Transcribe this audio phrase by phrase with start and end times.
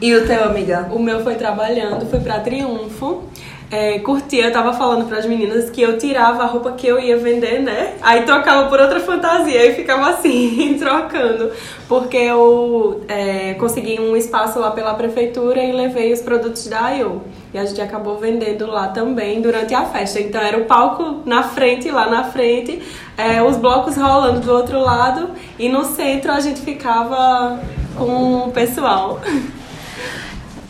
[0.01, 0.89] E o teu, amiga?
[0.93, 3.25] O meu foi trabalhando, fui pra Triunfo
[3.71, 6.99] é, curtia, eu tava falando para as meninas que eu tirava a roupa que eu
[6.99, 7.95] ia vender, né?
[8.01, 11.53] Aí trocava por outra fantasia e ficava assim, trocando.
[11.87, 17.23] Porque eu é, consegui um espaço lá pela prefeitura e levei os produtos da IO.
[17.53, 20.19] E a gente acabou vendendo lá também durante a festa.
[20.19, 22.83] Então era o palco na frente, lá na frente,
[23.19, 27.61] é, os blocos rolando do outro lado e no centro a gente ficava
[27.95, 29.21] com o pessoal.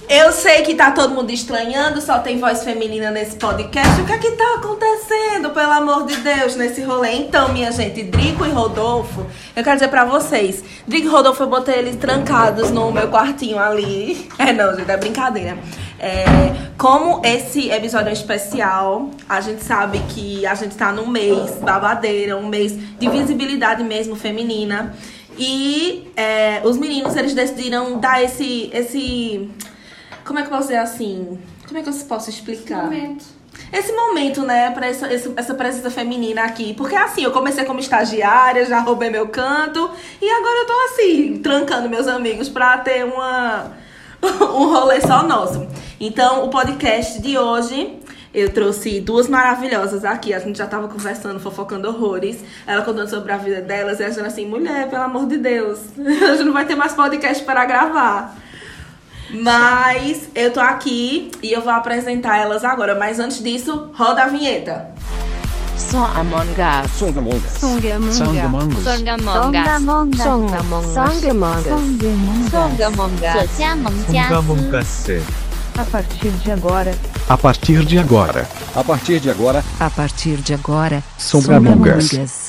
[0.08, 4.00] Eu sei que tá todo mundo estranhando, só tem voz feminina nesse podcast.
[4.00, 7.12] O que é que tá acontecendo, pelo amor de Deus, nesse rolê?
[7.16, 10.64] Então, minha gente, Drico e Rodolfo, eu quero dizer pra vocês.
[10.86, 14.26] Drico e Rodolfo, eu botei eles trancados no meu quartinho ali.
[14.38, 15.58] É não, gente, é brincadeira.
[15.98, 16.24] É,
[16.78, 22.34] como esse episódio é especial, a gente sabe que a gente tá num mês babadeira,
[22.34, 24.94] um mês de visibilidade mesmo feminina.
[25.36, 28.70] E é, os meninos, eles decidiram dar esse...
[28.72, 29.50] esse
[30.28, 31.38] como é que eu posso dizer assim?
[31.66, 32.84] Como é que eu posso explicar?
[32.84, 33.24] Momento.
[33.72, 36.74] Esse momento, né, pra essa, essa presença feminina aqui.
[36.74, 39.90] Porque assim, eu comecei como estagiária, já roubei meu canto.
[40.20, 43.72] E agora eu tô assim, trancando meus amigos pra ter uma,
[44.22, 45.66] um rolê só nosso.
[45.98, 47.98] Então, o podcast de hoje
[48.32, 50.34] eu trouxe duas maravilhosas aqui.
[50.34, 52.38] A gente já tava conversando, fofocando horrores.
[52.66, 53.98] Ela contando sobre a vida delas.
[53.98, 55.80] E a gente assim, mulher, pelo amor de Deus.
[55.96, 58.36] A gente não vai ter mais podcast para gravar.
[59.30, 62.94] Mas eu tô aqui e eu vou apresentar elas agora.
[62.98, 64.88] Mas antes disso, roda a vinheta.
[65.76, 66.90] Som Among Us.
[66.98, 67.48] Som Among Us.
[68.16, 68.84] Som Among Us.
[68.84, 70.22] Som Among Us.
[70.22, 70.94] Som Among Us.
[70.94, 71.54] Som Among
[73.14, 73.50] Us.
[74.28, 75.08] Som Among Us.
[75.78, 76.94] A partir de agora.
[77.28, 78.46] A partir de agora.
[78.74, 79.64] A partir de agora.
[79.78, 81.02] A partir de agora.
[81.16, 82.47] Som Among Us.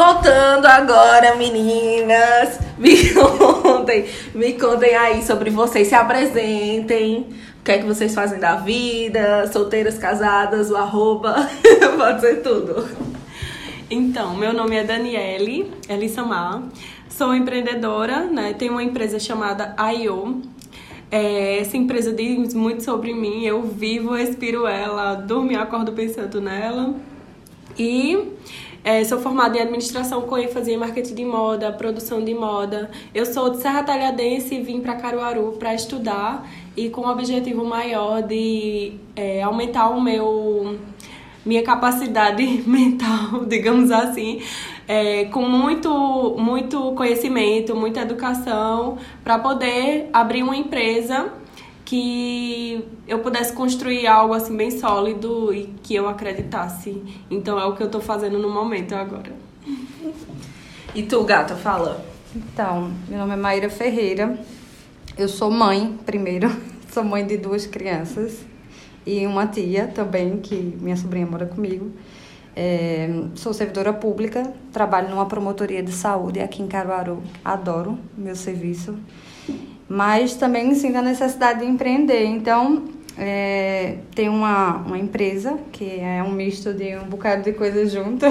[0.00, 7.26] Voltando agora, meninas, me contem, me contem aí sobre vocês, se apresentem,
[7.60, 11.46] o que é que vocês fazem da vida, solteiras, casadas, o arroba,
[11.98, 12.88] pode ser tudo.
[13.90, 16.62] Então, meu nome é Daniele Elissamar,
[17.10, 18.54] sou empreendedora, né?
[18.54, 20.40] Tenho uma empresa chamada IO.
[21.10, 26.40] É, essa empresa diz muito sobre mim, eu vivo, respiro ela, durmo e acordo pensando
[26.40, 26.94] nela.
[27.78, 28.32] E
[28.82, 32.90] é, sou formada em administração com ênfase em marketing de moda, produção de moda.
[33.14, 37.64] Eu sou de Serra Talhadense e vim para Caruaru para estudar e com o objetivo
[37.64, 40.78] maior de é, aumentar o meu
[41.44, 44.40] minha capacidade mental, digamos assim,
[44.86, 51.32] é, com muito, muito conhecimento, muita educação, para poder abrir uma empresa
[51.90, 57.02] que eu pudesse construir algo assim bem sólido e que eu acreditasse.
[57.28, 59.32] Então é o que eu tô fazendo no momento agora.
[60.94, 62.06] E tu, gata, fala.
[62.32, 64.38] Então, meu nome é Maíra Ferreira.
[65.18, 66.48] Eu sou mãe, primeiro.
[66.92, 68.44] Sou mãe de duas crianças
[69.06, 71.92] e uma tia também, que minha sobrinha mora comigo.
[72.56, 77.22] É, sou servidora pública, trabalho numa promotoria de saúde aqui em Caruaru.
[77.44, 78.98] Adoro meu serviço
[79.90, 82.24] mas também sinto a necessidade de empreender.
[82.24, 82.84] Então,
[83.18, 88.24] é, tem uma, uma empresa que é um misto de um bocado de coisas junto.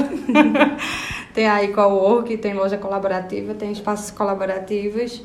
[1.35, 5.21] tem a Ecowork, tem loja colaborativa, tem espaços colaborativos.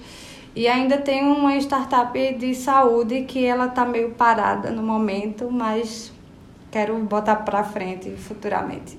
[0.56, 6.12] E ainda tem uma startup de saúde que ela está meio parada no momento, mas
[6.68, 8.98] quero botar para frente futuramente.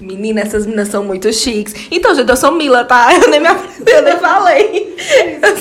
[0.00, 1.86] Menina, essas meninas são muito chiques.
[1.92, 3.14] Então, gente, eu sou Mila, tá?
[3.14, 4.93] Eu nem, me, eu nem falei.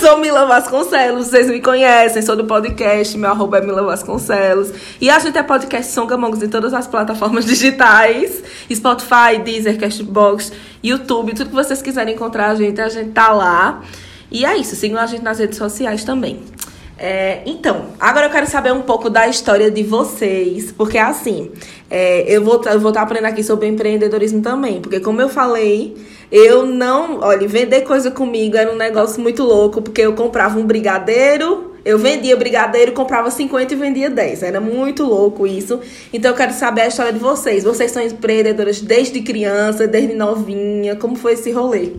[0.04, 4.74] Sou Mila Vasconcelos, vocês me conhecem, sou do podcast, meu arroba é Mila Vasconcelos.
[5.00, 8.44] E a gente é podcast São Gamongos em todas as plataformas digitais.
[8.70, 10.52] Spotify, Deezer, Cashbox,
[10.84, 13.82] YouTube, tudo que vocês quiserem encontrar a gente, a gente tá lá.
[14.30, 16.42] E é isso, sigam a gente nas redes sociais também.
[16.98, 21.52] É, então, agora eu quero saber um pouco da história de vocês, porque assim,
[21.90, 25.96] é, eu vou vou estar tá aprendendo aqui sobre empreendedorismo também, porque como eu falei,
[26.32, 30.66] eu não, olha, vender coisa comigo era um negócio muito louco, porque eu comprava um
[30.66, 34.44] brigadeiro, eu vendia brigadeiro, comprava 50 e vendia 10.
[34.44, 35.82] Era muito louco isso.
[36.14, 37.64] Então eu quero saber a história de vocês.
[37.64, 41.92] Vocês são empreendedoras desde criança, desde novinha, como foi esse rolê?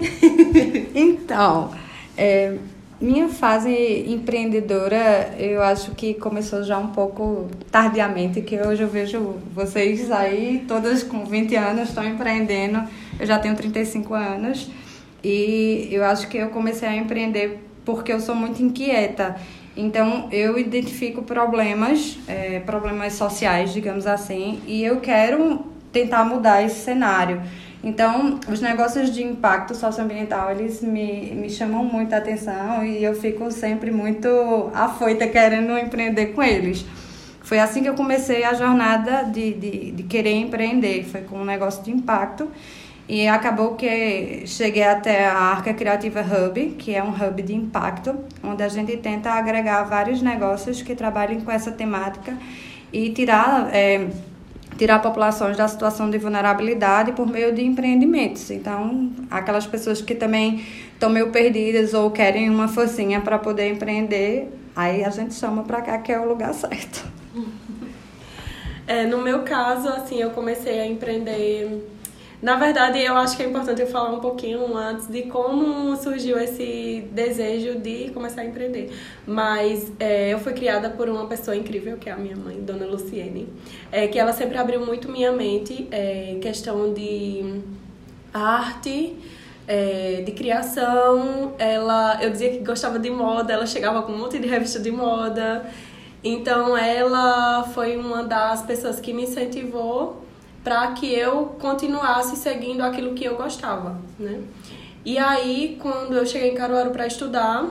[0.94, 1.70] então,
[2.16, 2.54] é,
[3.00, 9.36] minha fase empreendedora, eu acho que começou já um pouco tardiamente, que hoje eu vejo
[9.54, 12.82] vocês aí, todas com 20 anos, estão empreendendo.
[13.18, 14.68] Eu já tenho 35 anos
[15.22, 19.36] e eu acho que eu comecei a empreender porque eu sou muito inquieta.
[19.76, 26.80] Então, eu identifico problemas, é, problemas sociais, digamos assim, e eu quero tentar mudar esse
[26.80, 27.40] cenário.
[27.82, 33.50] Então, os negócios de impacto socioambiental, eles me, me chamam muita atenção e eu fico
[33.52, 34.28] sempre muito
[34.74, 36.84] afoita querendo empreender com eles.
[37.40, 41.44] Foi assim que eu comecei a jornada de, de, de querer empreender, foi com um
[41.44, 42.50] negócio de impacto.
[43.08, 48.14] E acabou que cheguei até a Arca Criativa Hub, que é um hub de impacto,
[48.44, 52.36] onde a gente tenta agregar vários negócios que trabalhem com essa temática
[52.92, 53.70] e tirar...
[53.72, 54.08] É,
[54.78, 58.50] tirar populações da situação de vulnerabilidade por meio de empreendimentos.
[58.50, 64.48] Então, aquelas pessoas que também estão meio perdidas ou querem uma forcinha para poder empreender,
[64.76, 67.04] aí a gente chama para cá que é o lugar certo.
[68.90, 71.86] É, no meu caso, assim, eu comecei a empreender
[72.40, 76.38] na verdade, eu acho que é importante eu falar um pouquinho antes de como surgiu
[76.38, 78.92] esse desejo de começar a empreender.
[79.26, 82.86] Mas é, eu fui criada por uma pessoa incrível, que é a minha mãe, Dona
[82.86, 83.48] Luciene,
[83.90, 87.60] é, que ela sempre abriu muito minha mente é, em questão de
[88.32, 89.16] arte,
[89.66, 91.54] é, de criação.
[91.58, 94.92] Ela, eu dizia que gostava de moda, ela chegava com um monte de revista de
[94.92, 95.68] moda.
[96.22, 100.27] Então, ela foi uma das pessoas que me incentivou
[100.68, 104.42] para que eu continuasse seguindo aquilo que eu gostava, né?
[105.02, 107.64] E aí, quando eu cheguei em Caruaru para estudar,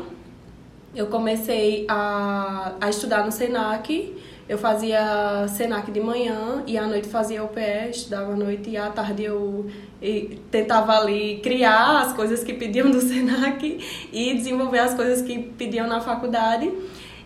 [0.96, 4.16] eu comecei a, a estudar no Senac.
[4.50, 8.90] Eu fazia Senac de manhã e à noite fazia UPE, estudava à noite e à
[8.90, 9.70] tarde eu
[10.50, 15.86] tentava ali criar as coisas que pediam do Senac e desenvolver as coisas que pediam
[15.86, 16.72] na faculdade.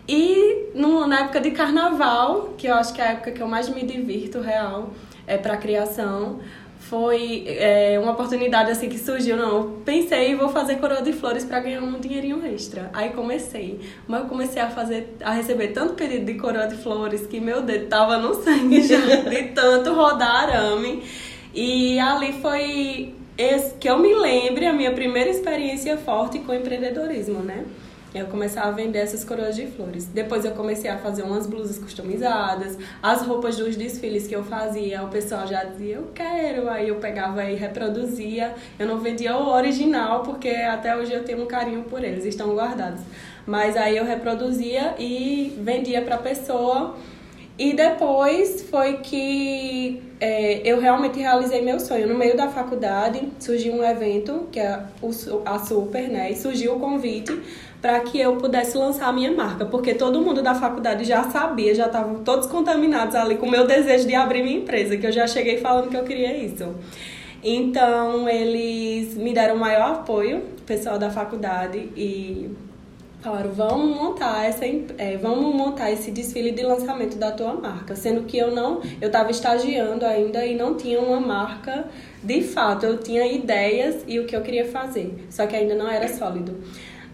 [0.05, 3.47] E no, na época de carnaval, que eu acho que é a época que eu
[3.47, 4.91] mais me divirto real,
[5.31, 6.39] é, para criação
[6.77, 9.37] foi é, uma oportunidade assim que surgiu.
[9.37, 12.89] Não, eu pensei vou fazer coroa de flores para ganhar um dinheirinho extra.
[12.93, 17.25] Aí comecei, mas eu comecei a fazer, a receber tanto pedido de coroa de flores
[17.27, 18.99] que meu dedo tava no sangue já
[19.29, 21.01] de tanto rodar arame.
[21.53, 27.39] E ali foi esse, que eu me lembre a minha primeira experiência forte com empreendedorismo,
[27.39, 27.63] né?
[28.13, 30.05] Eu começava a vender essas coroas de flores.
[30.05, 35.01] Depois eu comecei a fazer umas blusas customizadas, as roupas dos desfiles que eu fazia,
[35.01, 36.69] o pessoal já dizia, eu quero.
[36.69, 38.53] Aí eu pegava e reproduzia.
[38.77, 42.53] Eu não vendia o original, porque até hoje eu tenho um carinho por eles, estão
[42.53, 42.99] guardados.
[43.45, 46.95] Mas aí eu reproduzia e vendia para pessoa.
[47.57, 52.07] E depois foi que é, eu realmente realizei meu sonho.
[52.07, 54.79] No meio da faculdade surgiu um evento, que é
[55.45, 56.31] a Super, né?
[56.31, 57.31] E surgiu o convite
[57.81, 61.73] para que eu pudesse lançar a minha marca, porque todo mundo da faculdade já sabia,
[61.73, 65.11] já estavam todos contaminados ali com o meu desejo de abrir minha empresa, que eu
[65.11, 66.75] já cheguei falando que eu queria isso.
[67.43, 72.51] Então, eles me deram maior apoio, o pessoal da faculdade, e
[73.19, 78.23] falaram, vamos montar essa é, vamos montar esse desfile de lançamento da tua marca, sendo
[78.23, 81.85] que eu não, eu estava estagiando ainda e não tinha uma marca
[82.23, 85.87] de fato, eu tinha ideias e o que eu queria fazer, só que ainda não
[85.87, 86.57] era sólido.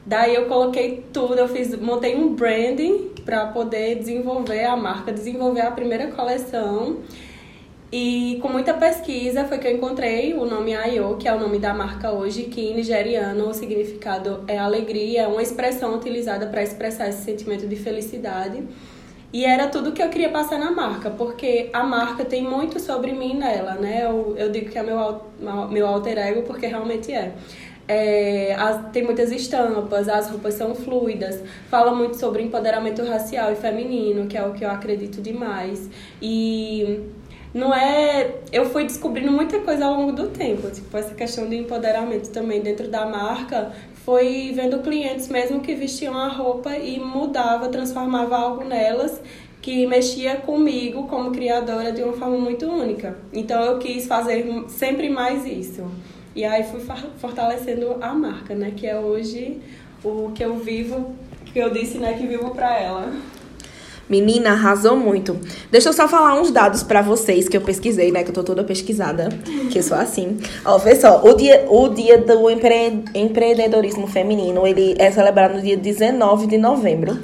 [0.08, 5.60] Daí eu coloquei tudo, eu fiz, montei um branding para poder desenvolver a marca, desenvolver
[5.60, 7.00] a primeira coleção.
[7.92, 11.60] E com muita pesquisa foi que eu encontrei o nome Ayo, que é o nome
[11.60, 16.64] da marca hoje, que em nigeriano o significado é alegria, é uma expressão utilizada para
[16.64, 18.64] expressar esse sentimento de felicidade.
[19.34, 23.12] E era tudo que eu queria passar na marca, porque a marca tem muito sobre
[23.12, 24.06] mim nela, né?
[24.06, 25.22] Eu, eu digo que é meu,
[25.70, 27.34] meu alter ego, porque realmente é.
[27.88, 33.56] É, as, tem muitas estampas, as roupas são fluidas, fala muito sobre empoderamento racial e
[33.56, 35.90] feminino, que é o que eu acredito demais.
[36.22, 37.00] E
[37.54, 38.36] não é.
[38.52, 42.62] Eu fui descobrindo muita coisa ao longo do tempo, tipo, essa questão de empoderamento também
[42.62, 43.72] dentro da marca.
[44.06, 49.20] Foi vendo clientes mesmo que vestiam a roupa e mudava, transformava algo nelas
[49.62, 53.18] que mexia comigo como criadora de uma forma muito única.
[53.34, 55.84] Então eu quis fazer sempre mais isso.
[56.38, 56.80] E aí fui
[57.18, 58.72] fortalecendo a marca, né?
[58.76, 59.58] Que é hoje
[60.04, 61.16] o que eu vivo,
[61.52, 62.14] que eu disse, né?
[62.14, 63.12] Que vivo para ela.
[64.08, 65.36] Menina, arrasou muito.
[65.72, 68.24] Deixa eu só falar uns dados para vocês que eu pesquisei, né?
[68.24, 69.30] Que eu tô toda pesquisada,
[69.72, 70.38] que eu sou assim.
[70.64, 75.62] Ó, vê só, o dia, o dia do empre, empreendedorismo feminino, ele é celebrado no
[75.64, 77.18] dia 19 de novembro.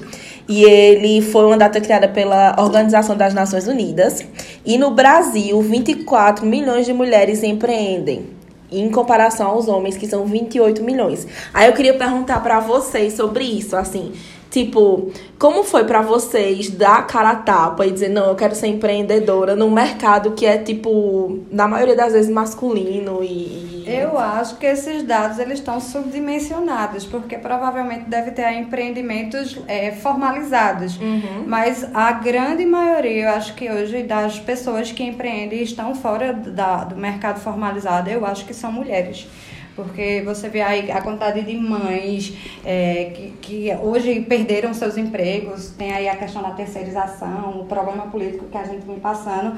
[0.50, 4.26] E ele foi uma data criada pela Organização das Nações Unidas.
[4.66, 8.33] E no Brasil, 24 milhões de mulheres empreendem
[8.80, 11.28] em comparação aos homens, que são 28 milhões.
[11.54, 14.14] Aí eu queria perguntar para vocês sobre isso, assim,
[14.54, 18.68] Tipo, como foi para vocês dar cara a tapa e dizer, não, eu quero ser
[18.68, 23.84] empreendedora num mercado que é, tipo, na maioria das vezes masculino e.
[23.88, 30.98] Eu acho que esses dados eles estão subdimensionados, porque provavelmente deve ter empreendimentos é, formalizados.
[30.98, 31.46] Uhum.
[31.48, 36.32] Mas a grande maioria, eu acho que hoje, das pessoas que empreendem e estão fora
[36.32, 39.28] da, do mercado formalizado, eu acho que são mulheres.
[39.76, 45.72] Porque você vê aí a quantidade de mães é, que, que hoje perderam seus empregos,
[45.72, 49.58] tem aí a questão da terceirização, o problema político que a gente vem passando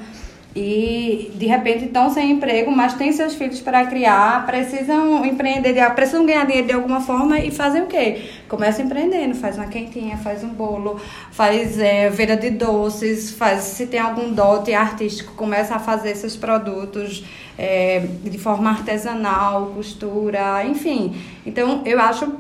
[0.55, 6.25] e de repente estão sem emprego, mas têm seus filhos para criar, precisam empreender, precisam
[6.25, 8.21] ganhar dinheiro de alguma forma e fazem o quê?
[8.47, 10.97] Começam empreendendo, faz uma quentinha, faz um bolo,
[11.31, 16.37] faz é, venda de doces, faz se tem algum dote artístico, começa a fazer seus
[16.37, 17.25] produtos
[17.57, 21.21] é, de forma artesanal, costura, enfim.
[21.45, 22.31] Então eu acho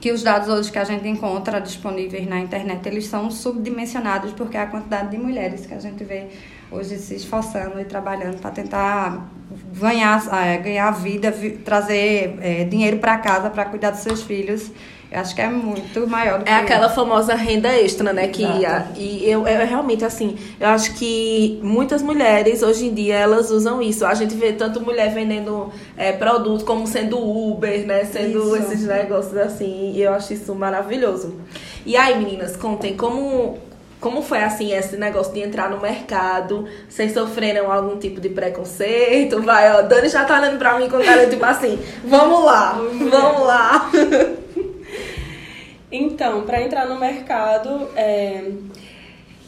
[0.00, 4.56] que os dados hoje que a gente encontra disponíveis na internet, eles são subdimensionados porque
[4.56, 6.28] a quantidade de mulheres que a gente vê
[6.72, 9.28] hoje se esforçando e trabalhando para tentar
[9.78, 14.70] ganhar, é, ganhar vida, vi, trazer é, dinheiro para casa para cuidar dos seus filhos.
[15.10, 18.28] Eu acho que é muito maior do que É aquela famosa renda extra, né?
[18.28, 23.16] Que a, e eu, eu realmente, assim, eu acho que muitas mulheres hoje em dia
[23.16, 24.06] elas usam isso.
[24.06, 28.06] A gente vê tanto mulher vendendo é, produto como sendo Uber, né?
[28.06, 28.72] Sendo isso.
[28.72, 29.92] esses negócios assim.
[29.94, 31.34] E eu acho isso maravilhoso.
[31.84, 33.58] E aí, meninas, contem como
[34.02, 36.68] como foi assim esse negócio de entrar no mercado?
[36.88, 39.40] Vocês sofreram algum tipo de preconceito?
[39.40, 42.72] Vai, ó, Dani já tá olhando pra mim com cara tipo assim, vamos lá,
[43.10, 43.90] vamos lá.
[45.94, 48.44] Então, para entrar no mercado, é,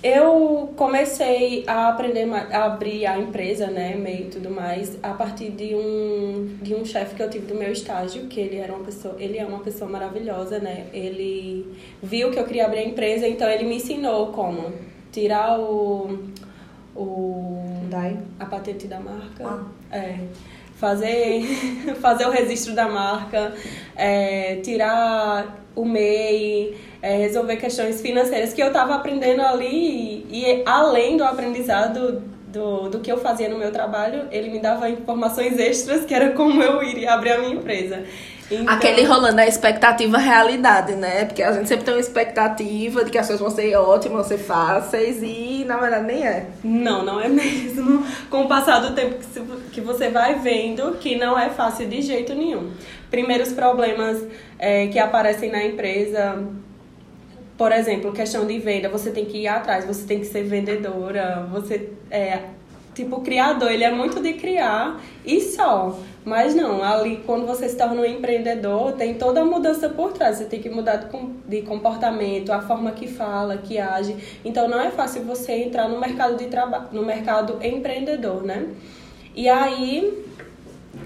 [0.04, 5.50] eu comecei a aprender a abrir a empresa, né, meio e tudo mais, a partir
[5.50, 8.84] de um de um chefe que eu tive do meu estágio, que ele era uma
[8.84, 10.88] pessoa, ele é uma pessoa maravilhosa, né?
[10.92, 14.74] Ele viu que eu queria abrir a empresa, então ele me ensinou como
[15.10, 16.18] tirar o
[16.94, 18.18] o Dai.
[18.38, 19.42] a patente da marca.
[19.42, 19.64] Ah.
[19.90, 20.18] É
[20.76, 21.42] fazer,
[22.00, 23.54] fazer o registro da marca,
[23.96, 30.62] é, tirar o MEI, é, resolver questões financeiras que eu estava aprendendo ali e, e,
[30.64, 35.58] além do aprendizado do, do que eu fazia no meu trabalho, ele me dava informações
[35.58, 38.04] extras que era como eu iria abrir a minha empresa.
[38.50, 38.74] Então...
[38.74, 41.24] Aquele rolando a expectativa realidade, né?
[41.24, 44.24] Porque a gente sempre tem uma expectativa de que as coisas vão ser ótimas, vão
[44.24, 46.46] ser fáceis e na verdade nem é.
[46.62, 48.06] Não, não é mesmo.
[48.30, 49.16] Com o passar do tempo
[49.72, 52.72] que você vai vendo que não é fácil de jeito nenhum.
[53.10, 54.22] Primeiros problemas
[54.58, 56.44] é, que aparecem na empresa
[57.56, 61.46] por exemplo, questão de venda, você tem que ir atrás, você tem que ser vendedora,
[61.52, 62.40] você é,
[62.94, 65.98] tipo, criador, ele é muito de criar e só.
[66.24, 70.38] Mas não, ali quando você se torna um empreendedor, tem toda a mudança por trás.
[70.38, 71.10] Você tem que mudar
[71.46, 74.16] de comportamento, a forma que fala, que age.
[74.44, 78.68] Então não é fácil você entrar no mercado de trabalho, no mercado empreendedor, né?
[79.36, 80.24] E aí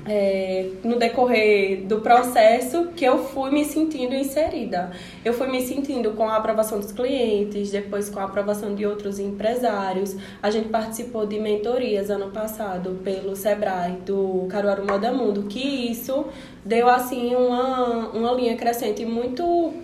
[0.09, 4.91] é, no decorrer do processo que eu fui me sentindo inserida.
[5.23, 9.19] Eu fui me sentindo com a aprovação dos clientes, depois com a aprovação de outros
[9.19, 10.17] empresários.
[10.43, 16.25] A gente participou de mentorias ano passado pelo Sebrae do Caruaru Moda Mundo, que isso
[16.65, 19.75] deu assim uma, uma linha crescente muito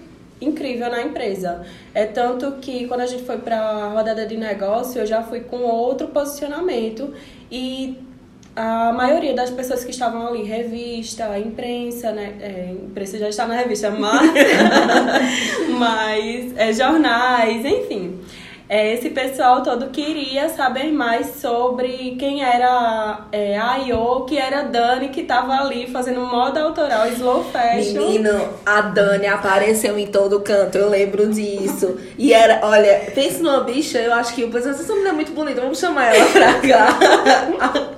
[0.41, 1.65] incrível na empresa.
[1.93, 5.41] É tanto que quando a gente foi para a rodada de negócio, eu já fui
[5.41, 7.13] com outro posicionamento
[7.51, 7.99] e
[8.57, 12.35] a maioria das pessoas que estavam ali, revista, imprensa, né?
[12.41, 14.33] É, imprensa já está na revista, mas,
[15.79, 18.21] mas é, jornais, enfim.
[18.67, 24.61] É, esse pessoal todo queria saber mais sobre quem era é, a Io, que era
[24.61, 28.01] a Dani, que estava ali fazendo moda autoral, slow fashion.
[28.01, 31.99] Menino, a Dani apareceu em todo canto, eu lembro disso.
[32.17, 35.33] E era, olha, pense numa bicha, eu acho que o pessoal, essa mulher é muito
[35.33, 37.94] bonita, vamos chamar ela pra cá.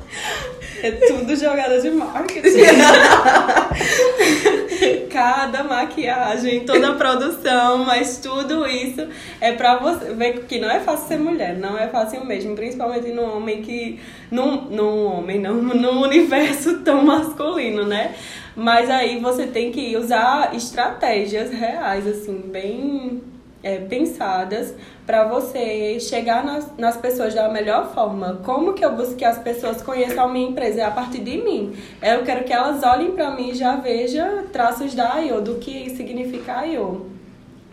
[0.87, 2.47] É tudo jogada de marketing.
[5.11, 9.09] cada maquiagem, toda a produção, mas tudo isso
[9.41, 13.09] é pra você ver que não é fácil ser mulher, não é fácil mesmo, principalmente
[13.09, 13.99] num homem que.
[14.31, 18.15] Num, num homem, não, num universo tão masculino, né?
[18.55, 23.23] Mas aí você tem que usar estratégias reais, assim, bem
[23.63, 24.75] é, pensadas
[25.07, 28.41] para você chegar nas, nas pessoas da melhor forma.
[28.45, 30.81] Como que eu busco que as pessoas conheçam a minha empresa?
[30.81, 31.77] É a partir de mim.
[32.03, 35.91] Eu quero que elas olhem para mim e já vejam traços da IO, do que
[35.91, 37.17] significa IO.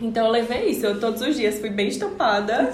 [0.00, 2.68] Então eu levei isso, eu todos os dias fui bem estampada,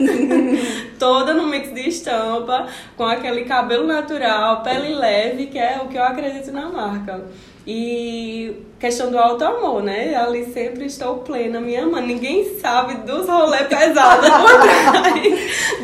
[0.99, 5.99] toda no mix de estampa, com aquele cabelo natural, pele leve, que é o que
[5.99, 7.27] eu acredito na marca.
[7.73, 10.17] E questão do alto amor, né?
[10.17, 12.05] Ali sempre estou plena, minha mãe.
[12.05, 14.61] Ninguém sabe dos rolês pesados por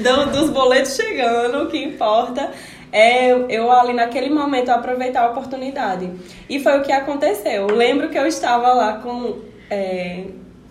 [0.02, 2.50] trás, dos boletos chegando, o que importa
[2.90, 6.11] é eu ali naquele momento aproveitar a oportunidade.
[6.50, 7.69] E foi o que aconteceu.
[7.69, 9.43] Eu lembro que eu estava lá com.
[9.71, 10.25] É,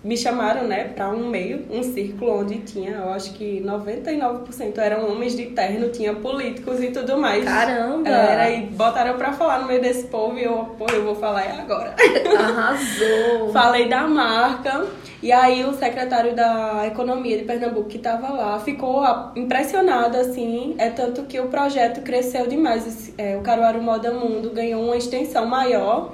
[0.05, 5.09] me chamaram, né, para um meio, um círculo onde tinha, eu acho que 99% eram
[5.09, 7.43] homens de terno, tinha políticos e tudo mais.
[7.43, 8.07] Caramba!
[8.07, 11.41] Era, e botaram para falar no meio desse povo e eu, pô, eu vou falar
[11.59, 11.95] agora.
[12.37, 13.51] Arrasou!
[13.51, 14.85] Falei da marca.
[15.23, 19.03] E aí o secretário da Economia de Pernambuco que estava lá ficou
[19.35, 23.11] impressionado, assim, é tanto que o projeto cresceu demais.
[23.17, 26.13] É, o Caruaru Moda Mundo ganhou uma extensão maior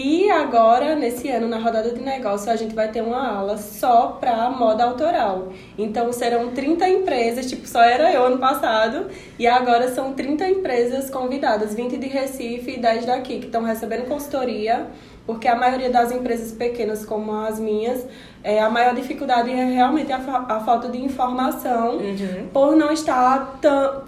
[0.00, 4.18] e agora, nesse ano, na rodada de negócio, a gente vai ter uma aula só
[4.20, 5.48] para moda autoral.
[5.76, 9.06] Então serão 30 empresas, tipo, só era eu ano passado,
[9.38, 14.06] e agora são 30 empresas convidadas, 20 de Recife e 10 daqui, que estão recebendo
[14.06, 14.86] consultoria
[15.28, 18.06] porque a maioria das empresas pequenas, como as minhas,
[18.48, 22.48] é, a maior dificuldade é realmente a, a falta de informação, uhum.
[22.50, 23.60] por não estar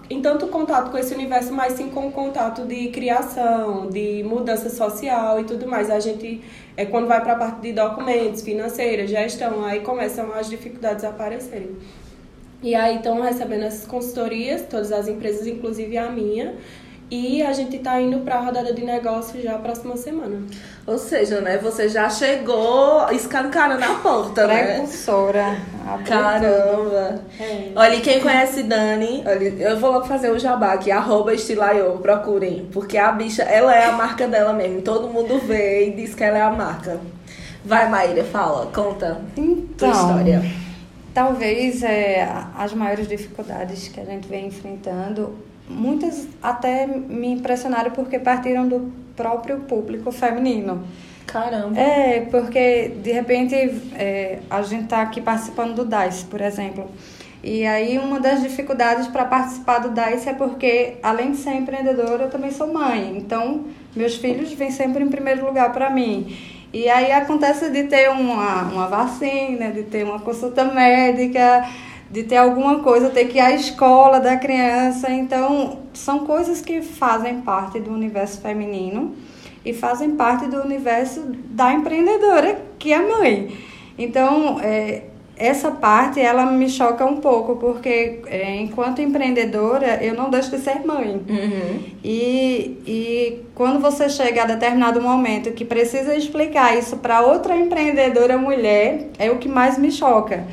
[0.09, 4.67] em tanto contato com esse universo, mas sim com o contato de criação, de mudança
[4.71, 5.91] social e tudo mais.
[5.91, 6.41] A gente,
[6.75, 11.09] é, quando vai para a parte de documentos, financeira, gestão, aí começam as dificuldades a
[11.09, 11.75] aparecerem.
[12.63, 16.55] E aí estão recebendo essas consultorias, todas as empresas, inclusive a minha,
[17.11, 20.43] e a gente está indo para a rodada de negócio já a próxima semana.
[20.87, 24.63] Ou seja, né, você já chegou escancarando a porta, né?
[24.63, 25.57] Precursora.
[26.05, 27.21] Caramba.
[27.37, 27.71] É.
[27.75, 32.69] Olha, quem conhece Dani, olha, eu vou logo fazer o jabá aqui, arroba estilaio, procurem.
[32.71, 34.81] Porque a bicha, ela é a marca dela mesmo.
[34.81, 36.97] Todo mundo vê e diz que ela é a marca.
[37.65, 40.41] Vai, Maíra, fala, conta então, tua história.
[41.13, 42.25] Talvez é,
[42.57, 48.91] as maiores dificuldades que a gente vem enfrentando muitas até me impressionaram porque partiram do
[49.15, 50.83] próprio público feminino.
[51.25, 51.79] Caramba!
[51.79, 53.55] É, porque de repente
[53.95, 56.89] é, a gente está aqui participando do DICE, por exemplo.
[57.43, 62.23] E aí uma das dificuldades para participar do DICE é porque, além de ser empreendedora,
[62.23, 63.17] eu também sou mãe.
[63.17, 66.37] Então, meus filhos vêm sempre em primeiro lugar para mim.
[66.73, 71.67] E aí acontece de ter uma, uma vacina, de ter uma consulta médica,
[72.11, 75.09] de ter alguma coisa, ter que ir à escola da criança.
[75.09, 79.15] Então, são coisas que fazem parte do universo feminino
[79.63, 83.55] e fazem parte do universo da empreendedora, que é mãe.
[83.97, 85.03] Então, é,
[85.37, 90.57] essa parte, ela me choca um pouco, porque é, enquanto empreendedora, eu não deixo de
[90.57, 91.21] ser mãe.
[91.27, 91.79] Uhum.
[92.03, 98.37] E, e quando você chega a determinado momento que precisa explicar isso para outra empreendedora
[98.37, 100.45] mulher, é o que mais me choca.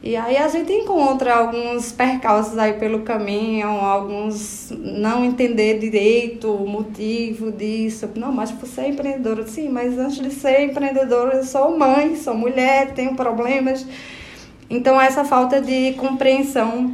[0.00, 6.68] E aí a gente encontra alguns percalços aí pelo caminho, alguns não entender direito o
[6.68, 8.08] motivo disso.
[8.14, 9.44] Não, mas você é empreendedora.
[9.46, 13.84] Sim, mas antes de ser empreendedora, eu sou mãe, sou mulher, tenho problemas.
[14.70, 16.92] Então essa falta de compreensão,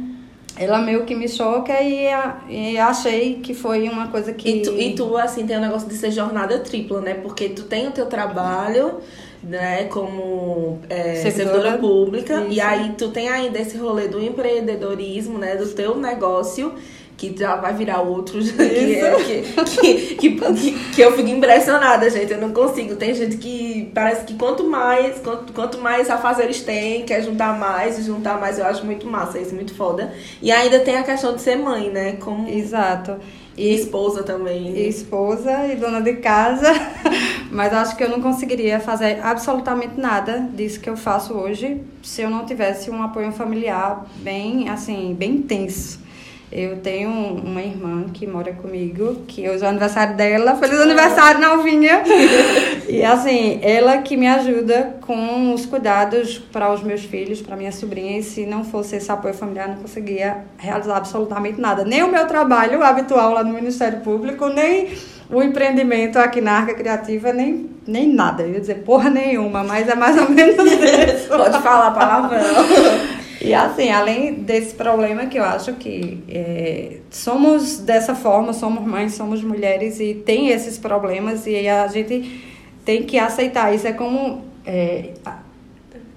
[0.57, 2.07] ela meio que me choca e,
[2.49, 4.49] e achei que foi uma coisa que...
[4.49, 7.13] E tu, e tu, assim, tem o negócio de ser jornada tripla, né?
[7.13, 8.99] Porque tu tem o teu trabalho
[9.45, 12.41] né, como é, servidora, pública.
[12.41, 12.53] Isso.
[12.53, 16.73] E aí tu tem ainda esse rolê do empreendedorismo, né, do teu negócio
[17.17, 22.31] que já vai virar outro que, é, que, que, que, que, eu fico impressionada, gente.
[22.33, 22.95] Eu não consigo.
[22.95, 27.97] Tem gente que parece que quanto mais, quanto, quanto mais afazeres tem, quer juntar mais
[27.97, 30.13] e juntar mais, eu acho muito massa, isso muito foda.
[30.41, 32.17] E ainda tem a questão de ser mãe, né?
[32.19, 32.49] Como...
[32.49, 33.13] Exato.
[33.13, 34.75] E, e esposa também.
[34.75, 36.71] E esposa e dona de casa.
[37.51, 42.21] Mas acho que eu não conseguiria fazer absolutamente nada disso que eu faço hoje se
[42.21, 46.04] eu não tivesse um apoio familiar bem, assim, bem intenso.
[46.51, 50.55] Eu tenho uma irmã que mora comigo, que hoje é o aniversário dela.
[50.55, 52.03] Feliz aniversário, Nalvinha!
[52.87, 57.71] e assim, ela que me ajuda com os cuidados para os meus filhos, para minha
[57.71, 58.19] sobrinha.
[58.19, 61.83] E se não fosse esse apoio familiar, não conseguia realizar absolutamente nada.
[61.83, 64.89] Nem o meu trabalho habitual lá no Ministério Público, nem
[65.29, 68.43] o empreendimento aqui na Arca Criativa, nem, nem nada.
[68.43, 71.27] Eu ia dizer porra nenhuma, mas é mais ou menos isso.
[71.27, 72.39] Pode falar palavrão.
[73.45, 79.13] E assim, além desse problema que eu acho que é, somos dessa forma, somos mães,
[79.13, 82.41] somos mulheres e tem esses problemas e a gente
[82.83, 83.73] tem que aceitar.
[83.73, 84.43] Isso é como.
[84.65, 85.11] É,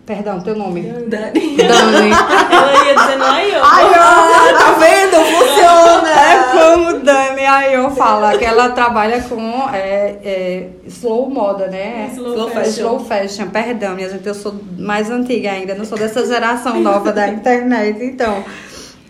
[0.09, 0.81] Perdão, teu nome.
[1.07, 1.57] Dani.
[1.59, 2.11] Dani.
[2.51, 3.25] Ela ia dizendo.
[3.25, 5.17] Ai, ó, Tá vendo?
[5.17, 6.11] Funciona!
[6.11, 12.09] É como Dani Ayo fala, que ela trabalha com é, é, slow moda, né?
[12.15, 12.71] Slow slow fashion.
[12.71, 17.13] Slow fashion, perdão, minha gente, eu sou mais antiga ainda, não sou dessa geração nova
[17.13, 18.43] da internet, então.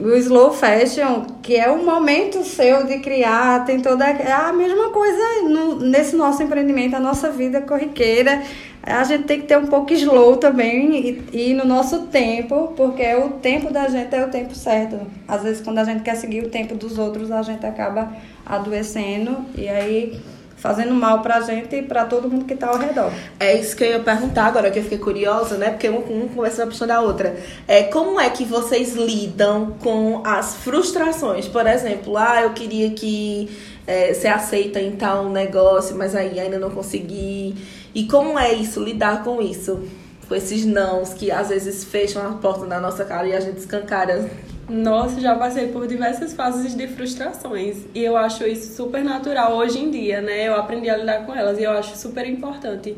[0.01, 4.91] O slow fashion, que é o momento seu de criar, tem toda é a mesma
[4.91, 8.41] coisa no- nesse nosso empreendimento, a nossa vida corriqueira.
[8.89, 13.15] A gente tem que ter um pouco slow também e, e no nosso tempo, porque
[13.15, 15.01] o tempo da gente é o tempo certo.
[15.27, 18.13] Às vezes, quando a gente quer seguir o tempo dos outros, a gente acaba
[18.47, 20.21] adoecendo e aí
[20.59, 23.13] fazendo mal pra gente e pra todo mundo que tá ao redor.
[23.39, 25.71] É isso que eu ia perguntar agora, que eu fiquei curiosa, né?
[25.71, 27.37] Porque um, um conversa uma pessoa da outra.
[27.67, 31.47] É, como é que vocês lidam com as frustrações?
[31.47, 33.49] Por exemplo, ah, eu queria que
[33.87, 37.55] é, ser aceita em tal negócio, mas aí ainda não consegui.
[37.95, 39.83] E como é isso, lidar com isso?
[40.29, 43.59] Com esses nãos que às vezes fecham a porta na nossa cara e a gente
[43.59, 44.31] escancara.
[44.69, 49.79] Nossa, já passei por diversas fases de frustrações e eu acho isso super natural hoje
[49.79, 50.47] em dia, né?
[50.47, 52.95] Eu aprendi a lidar com elas e eu acho super importante.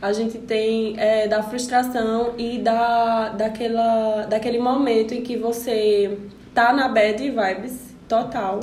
[0.00, 6.18] A gente tem é, da frustração e da, daquela, daquele momento em que você
[6.52, 8.58] tá na bad vibes total,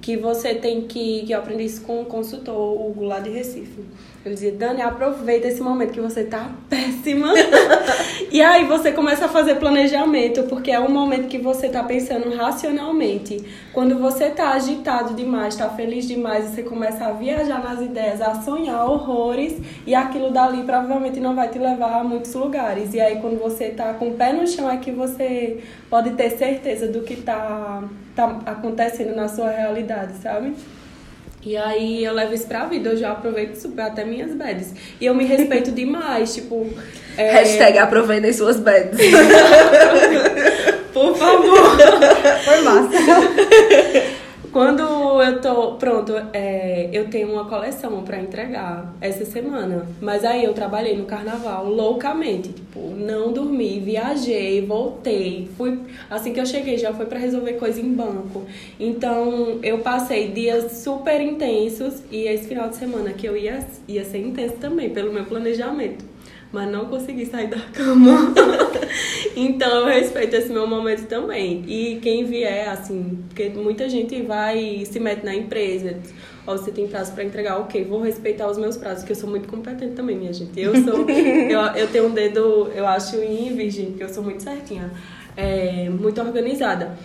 [0.00, 1.24] que você tem que.
[1.26, 3.84] que eu aprendi isso com um consultor, o Hugo lá de Recife.
[4.24, 7.34] Eu dizia, Dani, aproveita esse momento que você tá péssima.
[8.32, 12.34] e aí você começa a fazer planejamento, porque é um momento que você tá pensando
[12.34, 13.44] racionalmente.
[13.70, 18.36] Quando você tá agitado demais, tá feliz demais, você começa a viajar nas ideias, a
[18.36, 22.94] sonhar horrores, e aquilo dali provavelmente não vai te levar a muitos lugares.
[22.94, 26.30] E aí quando você tá com o pé no chão é que você pode ter
[26.30, 27.84] certeza do que tá,
[28.16, 30.54] tá acontecendo na sua realidade, sabe?
[31.46, 34.72] E aí eu levo isso pra vida, eu já aproveito super até minhas bads.
[35.00, 36.66] E eu me respeito demais, tipo.
[37.18, 38.98] é, Hashtag aproveitem suas beds.
[40.92, 41.76] Por favor.
[42.44, 42.90] Foi massa.
[44.54, 45.72] Quando eu tô.
[45.72, 49.84] Pronto, é, eu tenho uma coleção pra entregar essa semana.
[50.00, 52.50] Mas aí eu trabalhei no carnaval loucamente.
[52.50, 55.50] Tipo, não dormi, viajei, voltei.
[55.56, 55.80] Fui.
[56.08, 58.44] Assim que eu cheguei, já foi pra resolver coisa em banco.
[58.78, 62.04] Então eu passei dias super intensos.
[62.08, 66.13] E esse final de semana que eu ia, ia ser intenso também, pelo meu planejamento.
[66.54, 68.32] Mas não consegui sair da cama.
[69.34, 71.64] então eu respeito esse meu momento também.
[71.66, 75.98] E quem vier, assim, porque muita gente vai e se mete na empresa.
[76.46, 79.28] Ó, você tem prazo pra entregar, ok, vou respeitar os meus prazos, porque eu sou
[79.28, 80.60] muito competente também, minha gente.
[80.60, 81.04] Eu sou.
[81.10, 84.92] eu, eu tenho um dedo, eu acho, em virgem, porque eu sou muito certinha.
[85.36, 86.96] É, muito organizada.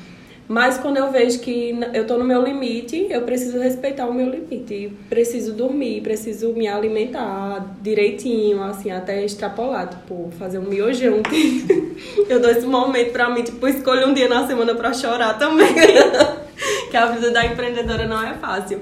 [0.50, 4.28] Mas quando eu vejo que eu tô no meu limite, eu preciso respeitar o meu
[4.28, 4.92] limite.
[5.08, 9.88] Preciso dormir, preciso me alimentar direitinho, assim, até extrapolar.
[9.90, 11.22] Tipo, fazer um miojão.
[12.28, 15.68] eu dou esse momento pra mim, tipo, escolho um dia na semana pra chorar também.
[16.90, 18.82] que a vida da empreendedora não é fácil.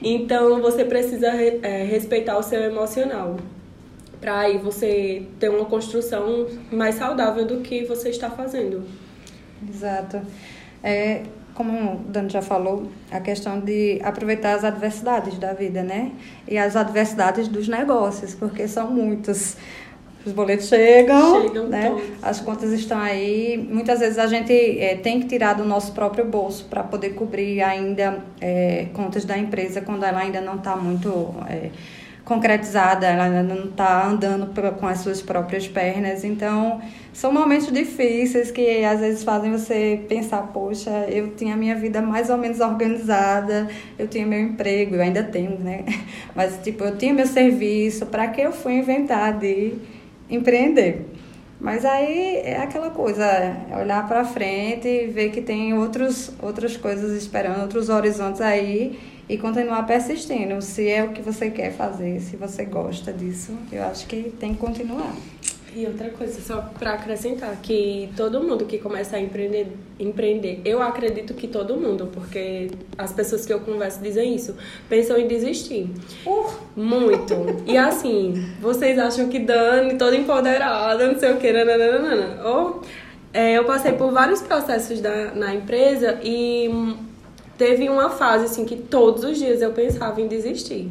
[0.00, 3.38] Então, você precisa re- é, respeitar o seu emocional.
[4.20, 8.84] Pra aí você ter uma construção mais saudável do que você está fazendo.
[9.68, 10.20] Exato.
[10.82, 11.22] É,
[11.54, 16.12] como o Dani já falou, a questão de aproveitar as adversidades da vida, né?
[16.46, 19.56] E as adversidades dos negócios, porque são muitas.
[20.26, 21.88] Os boletos chegam, Chegam né?
[21.88, 22.04] todos.
[22.22, 23.56] As contas estão aí.
[23.70, 27.62] Muitas vezes a gente é, tem que tirar do nosso próprio bolso para poder cobrir
[27.62, 31.70] ainda é, contas da empresa quando ela ainda não está muito é,
[32.24, 36.24] concretizada, ela ainda não está andando pra- com as suas próprias pernas.
[36.24, 36.80] Então,
[37.18, 42.30] são momentos difíceis que às vezes fazem você pensar: poxa, eu tinha minha vida mais
[42.30, 45.84] ou menos organizada, eu tinha meu emprego, eu ainda tenho, né?
[46.32, 49.74] Mas, tipo, eu tinha meu serviço, para que eu fui inventar de
[50.30, 51.06] empreender?
[51.60, 56.76] Mas aí é aquela coisa, é olhar para frente e ver que tem outros, outras
[56.76, 58.96] coisas esperando, outros horizontes aí
[59.28, 60.62] e continuar persistindo.
[60.62, 64.54] Se é o que você quer fazer, se você gosta disso, eu acho que tem
[64.54, 65.12] que continuar.
[65.74, 70.82] E outra coisa, só para acrescentar, que todo mundo que começa a empreender, empreender, eu
[70.82, 74.56] acredito que todo mundo, porque as pessoas que eu converso dizem isso,
[74.88, 75.90] pensam em desistir.
[76.26, 76.46] Uh.
[76.74, 77.34] Muito.
[77.66, 82.42] E assim, vocês acham que Dani, toda empoderada, não sei o que, nananana.
[82.44, 82.82] Ou,
[83.32, 86.96] é, eu passei por vários processos da, na empresa e
[87.58, 90.88] teve uma fase assim que todos os dias eu pensava em desistir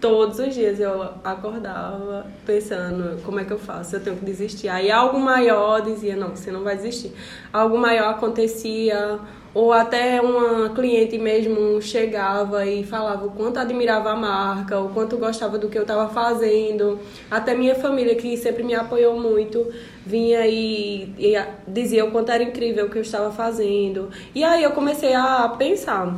[0.00, 4.68] todos os dias eu acordava pensando como é que eu faço, eu tenho que desistir.
[4.68, 7.12] Aí algo maior dizia, não, você não vai desistir.
[7.52, 9.18] Algo maior acontecia,
[9.56, 15.16] ou até uma cliente mesmo chegava e falava o quanto admirava a marca, o quanto
[15.16, 16.98] gostava do que eu estava fazendo.
[17.30, 19.66] Até minha família, que sempre me apoiou muito,
[20.04, 21.34] vinha e, e
[21.66, 24.10] dizia o quanto era incrível o que eu estava fazendo.
[24.34, 26.14] E aí eu comecei a pensar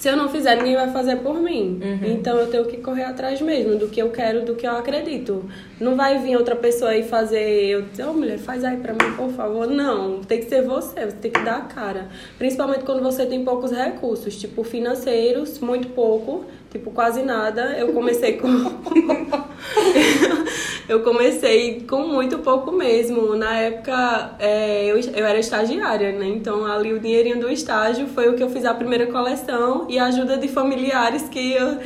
[0.00, 1.78] se eu não fizer, ninguém vai fazer por mim.
[1.84, 2.12] Uhum.
[2.14, 5.44] Então eu tenho que correr atrás mesmo do que eu quero, do que eu acredito.
[5.78, 9.14] Não vai vir outra pessoa aí fazer, eu dizer, oh, mulher, faz aí pra mim,
[9.14, 9.66] por favor.
[9.66, 12.08] Não, tem que ser você, você tem que dar a cara.
[12.38, 17.76] Principalmente quando você tem poucos recursos, tipo financeiros, muito pouco, tipo quase nada.
[17.76, 18.48] Eu comecei com.
[20.88, 23.36] eu comecei com muito pouco mesmo.
[23.36, 26.26] Na época é, eu, eu era estagiária, né?
[26.26, 29.98] Então ali o dinheirinho do estágio foi o que eu fiz a primeira coleção e
[29.98, 31.78] a ajuda de familiares que eu,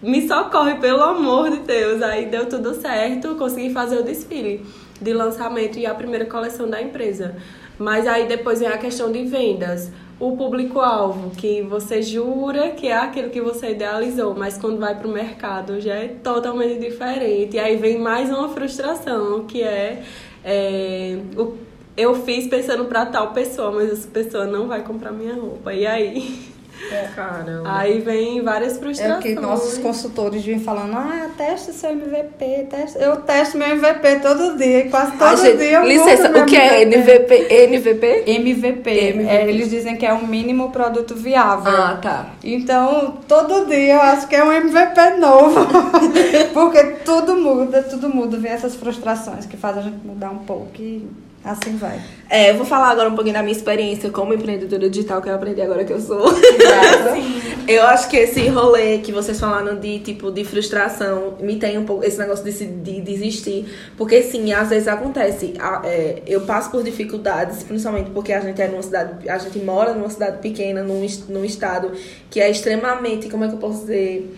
[0.00, 2.02] me socorre, pelo amor de Deus.
[2.02, 4.64] Aí deu tudo certo, consegui fazer o desfile
[5.00, 7.36] de lançamento e a primeira coleção da empresa.
[7.78, 12.96] Mas aí depois vem a questão de vendas o público-alvo, que você jura que é
[12.96, 17.56] aquilo que você idealizou, mas quando vai para o mercado já é totalmente diferente.
[17.56, 20.02] E aí vem mais uma frustração, que é,
[20.44, 21.56] é o,
[21.96, 25.72] eu fiz pensando para tal pessoa, mas essa pessoa não vai comprar minha roupa.
[25.72, 26.48] E aí
[26.90, 27.08] é.
[27.14, 27.62] Caramba.
[27.64, 29.18] Aí vem várias frustrações.
[29.18, 32.98] É que nossos consultores vêm falando, ah, teste seu MVP, teste.
[32.98, 35.80] Eu testo meu MVP todo dia, quase todo gente, dia.
[35.80, 37.46] licença, o que é MVP?
[37.50, 38.24] MVP?
[38.24, 38.24] MVP.
[38.26, 38.90] MVP.
[39.28, 41.72] É, eles dizem que é o mínimo produto viável.
[41.72, 42.30] Ah, tá.
[42.42, 45.66] Então, todo dia eu acho que é um MVP novo.
[46.54, 48.38] Porque tudo muda, tudo muda.
[48.38, 51.06] Vem essas frustrações que fazem a gente mudar um pouco e
[51.48, 51.98] Assim vai.
[52.28, 55.34] É, eu vou falar agora um pouquinho da minha experiência como empreendedora digital que eu
[55.34, 56.26] aprendi agora que eu sou.
[57.66, 61.86] eu acho que esse rolê que vocês falaram de tipo de frustração me tem um
[61.86, 65.54] pouco esse negócio de, de desistir, porque sim, às vezes acontece.
[65.84, 69.94] É, eu passo por dificuldades, principalmente porque a gente é numa cidade, a gente mora
[69.94, 71.92] numa cidade pequena, num, num estado
[72.28, 74.36] que é extremamente, como é que eu posso dizer?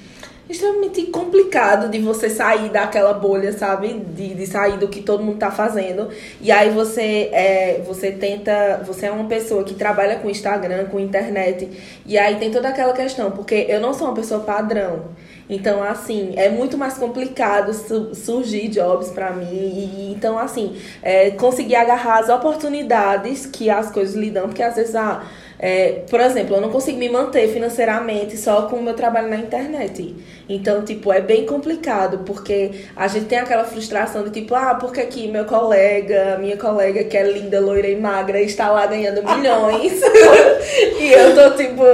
[0.50, 3.94] Extremamente complicado de você sair daquela bolha, sabe?
[3.94, 6.08] De, de sair do que todo mundo tá fazendo.
[6.40, 8.82] E aí você é, você tenta.
[8.86, 11.68] Você é uma pessoa que trabalha com Instagram, com internet.
[12.04, 15.10] E aí tem toda aquela questão, porque eu não sou uma pessoa padrão.
[15.50, 19.48] Então, assim, é muito mais complicado su surgir jobs para mim.
[19.50, 24.76] E, então, assim, é, conseguir agarrar as oportunidades que as coisas lhe dão, porque às
[24.76, 25.24] vezes, ah,
[25.58, 29.36] é, por exemplo, eu não consigo me manter financeiramente só com o meu trabalho na
[29.36, 30.14] internet.
[30.52, 35.00] Então, tipo, é bem complicado, porque a gente tem aquela frustração de tipo, ah, porque
[35.00, 40.00] aqui meu colega, minha colega que é linda, loira e magra, está lá ganhando milhões.
[40.98, 41.84] e eu tô tipo,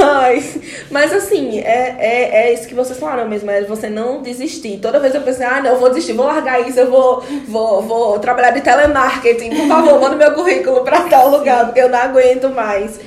[0.00, 0.44] ai.
[0.92, 4.78] Mas assim, é, é, é isso que vocês falaram mesmo, é você não desistir.
[4.78, 7.82] Toda vez eu pensei, ah, não, eu vou desistir, vou largar isso, eu vou, vou,
[7.82, 9.50] vou trabalhar de telemarketing.
[9.56, 13.00] Por favor, manda meu currículo pra tal lugar, porque eu não aguento mais.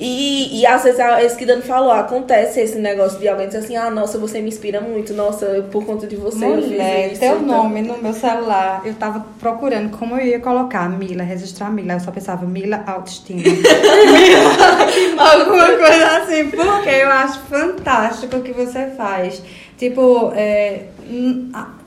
[0.00, 3.58] E, e às vezes, é isso que Dani falou, acontece esse negócio de alguém dizer
[3.58, 7.12] assim, ah, nossa, você me inspira muito, nossa, por conta de você Mulher, eu fiz
[7.12, 7.20] isso.
[7.20, 7.46] teu então...
[7.64, 12.00] nome no meu celular, eu tava procurando como eu ia colocar Mila, registrar Mila, eu
[12.00, 13.42] só pensava Mila Autoestima.
[15.18, 19.42] Alguma coisa assim, porque eu acho fantástico o que você faz.
[19.76, 20.84] Tipo, é,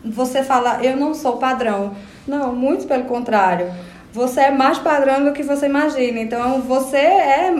[0.04, 1.93] você fala, eu não sou padrão.
[2.28, 3.71] Não, muito pelo contrário.
[4.13, 6.19] Você é mais padrão do que você imagina.
[6.19, 7.54] Então, você é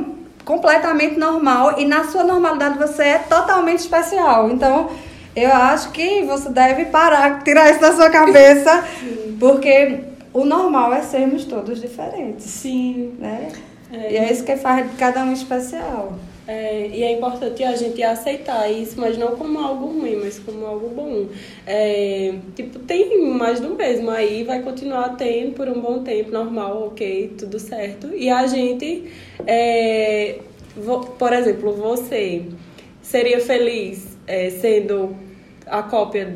[0.44, 4.50] completamente normal e na sua normalidade você é totalmente especial.
[4.50, 4.90] Então,
[5.36, 8.84] eu acho que você deve parar, tirar isso da sua cabeça,
[9.40, 10.00] porque
[10.34, 12.46] o normal é sermos todos diferentes.
[12.46, 13.16] Sim.
[13.20, 13.50] Né?
[13.92, 14.14] É.
[14.14, 16.14] E é isso que faz de cada um especial.
[16.52, 20.66] É, e é importante a gente aceitar isso, mas não como algo ruim, mas como
[20.66, 21.28] algo bom.
[21.66, 26.88] É, tipo, tem mais do mesmo aí, vai continuar tendo por um bom tempo, normal,
[26.88, 28.14] ok, tudo certo.
[28.14, 29.06] E a gente,
[29.48, 30.40] é,
[31.18, 32.44] por exemplo, você
[33.02, 35.16] seria feliz é, sendo
[35.72, 36.28] a cópia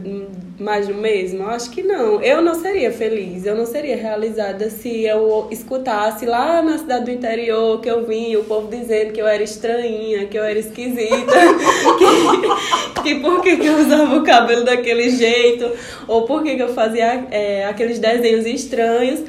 [0.57, 1.43] mais do mesmo?
[1.43, 2.21] Eu acho que não.
[2.21, 7.11] Eu não seria feliz, eu não seria realizada se eu escutasse lá na cidade do
[7.11, 11.33] interior que eu vim, o povo dizendo que eu era estranha, que eu era esquisita,
[12.95, 15.69] que, que por que, que eu usava o cabelo daquele jeito,
[16.07, 19.21] ou por que, que eu fazia é, aqueles desenhos estranhos.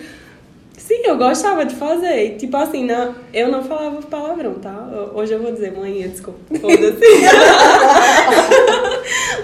[0.79, 2.37] Sim, eu gostava de fazer.
[2.37, 4.89] Tipo assim, não, eu não falava palavrão, tá?
[5.15, 7.01] Hoje eu vou dizer, mãe, desculpa, foda-se.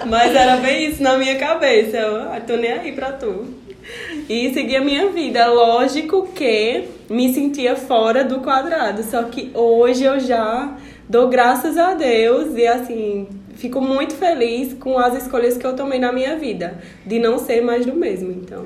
[0.05, 1.97] Mas era bem isso na minha cabeça.
[1.97, 3.45] Eu ah, tô nem aí pra tu.
[4.29, 5.47] E segui a minha vida.
[5.47, 9.03] Lógico que me sentia fora do quadrado.
[9.03, 10.75] Só que hoje eu já
[11.07, 15.99] dou graças a Deus e assim, fico muito feliz com as escolhas que eu tomei
[15.99, 16.79] na minha vida.
[17.05, 18.31] De não ser mais do mesmo.
[18.31, 18.65] Então.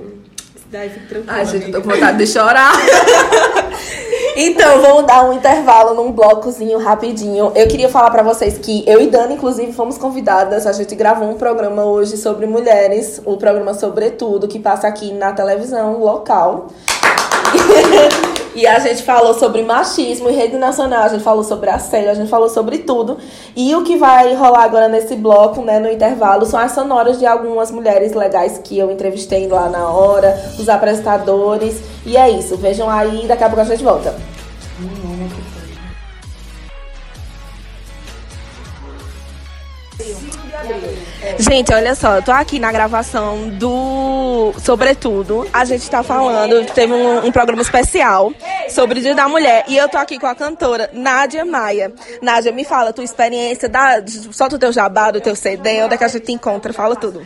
[0.69, 1.38] Daí fica tranquilo.
[1.38, 2.73] Ai, gente, tô com vontade de chorar.
[4.39, 7.52] então, vamos dar um intervalo num blocozinho rapidinho.
[7.56, 10.67] Eu queria falar para vocês que eu e Dani, inclusive, fomos convidadas.
[10.67, 15.34] A gente gravou um programa hoje sobre mulheres, o programa Sobretudo, que passa aqui na
[15.34, 16.67] televisão local.
[18.57, 22.15] E a gente falou sobre machismo e rede nacional, a gente falou sobre assédio, a
[22.15, 23.19] gente falou sobre tudo.
[23.55, 27.25] E o que vai rolar agora nesse bloco, né, no intervalo, são as sonoras de
[27.27, 31.79] algumas mulheres legais que eu entrevistei lá na hora, os apresentadores.
[32.03, 34.15] E é isso, vejam aí, daqui a pouco a gente volta.
[41.39, 45.47] Gente, olha só, eu tô aqui na gravação do Sobretudo.
[45.54, 48.34] A gente tá falando, teve um, um, programa especial
[48.69, 49.63] sobre o Dia da Mulher.
[49.67, 51.93] E eu tô aqui com a cantora Nádia Maia.
[52.21, 55.97] Nádia, me fala tua experiência, dá, solta o teu jabá, do teu CD, onde é
[55.97, 57.26] que a gente te encontra, fala tudo.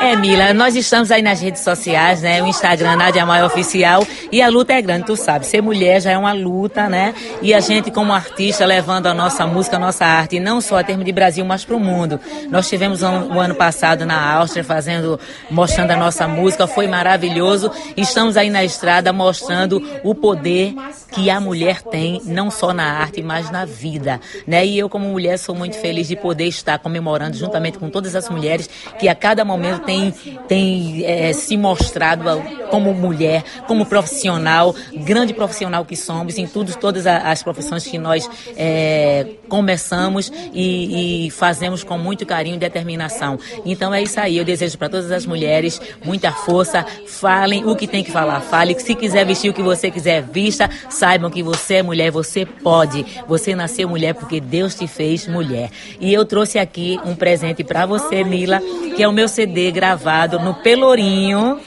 [0.00, 2.42] É, Mila, nós estamos aí nas redes sociais, né?
[2.42, 4.06] O Instagram Nádia Maia Oficial.
[4.32, 5.46] E a luta é grande, tu sabe.
[5.46, 7.14] Ser mulher já é uma luta, né?
[7.42, 10.82] E a gente, como artista, levando a nossa música, a nossa arte, não só a
[10.82, 12.18] termo de Brasil, mas pro mundo.
[12.48, 15.18] Nós tivemos um, um ano passado na Áustria fazendo,
[15.50, 17.70] mostrando a nossa música, foi maravilhoso.
[17.96, 20.74] Estamos aí na estrada mostrando o poder
[21.12, 24.64] que a mulher tem, não só na arte, mas na vida, né?
[24.64, 28.28] E eu como mulher sou muito feliz de poder estar comemorando juntamente com todas as
[28.28, 30.12] mulheres que a cada momento tem,
[30.46, 32.24] tem é, se mostrado
[32.70, 38.28] como mulher, como profissional, grande profissional que somos em tudo, todas as profissões que nós
[38.56, 43.38] é, começamos e, e fazemos com muito carinho e determinação.
[43.64, 44.36] Então é isso aí.
[44.36, 46.84] Eu desejo para todas as mulheres muita força.
[47.06, 48.40] Falem o que tem que falar.
[48.40, 48.78] Fale.
[48.80, 50.68] Se quiser vestir o que você quiser, vista.
[50.88, 53.04] Saibam que você é mulher, você pode.
[53.26, 55.70] Você nasceu mulher porque Deus te fez mulher.
[56.00, 58.60] E eu trouxe aqui um presente para você, Mila,
[58.96, 61.60] que é o meu CD gravado no Pelourinho.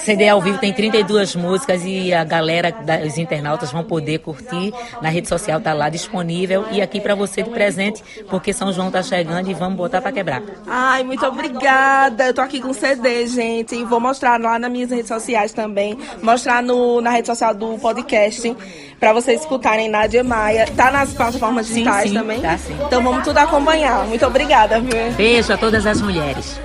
[0.00, 2.74] CD ao vivo tem 32 músicas e a galera,
[3.06, 4.72] os internautas vão poder curtir.
[5.00, 8.90] Na rede social tá lá disponível e aqui para você de presente, porque São João
[8.90, 10.42] tá chegando e vamos botar para quebrar.
[10.66, 12.28] Ai, muito obrigada.
[12.28, 15.98] Eu tô aqui com CD, gente, e vou mostrar lá nas minhas redes sociais também,
[16.22, 18.56] mostrar no, na rede social do podcast
[18.98, 20.66] para vocês escutarem Nádia Maia.
[20.76, 22.40] Tá nas plataformas digitais sim, sim, também?
[22.40, 22.76] Tá, sim.
[22.86, 24.06] Então vamos tudo acompanhar.
[24.06, 25.12] Muito obrigada, viu?
[25.16, 26.60] Beijo a todas as mulheres.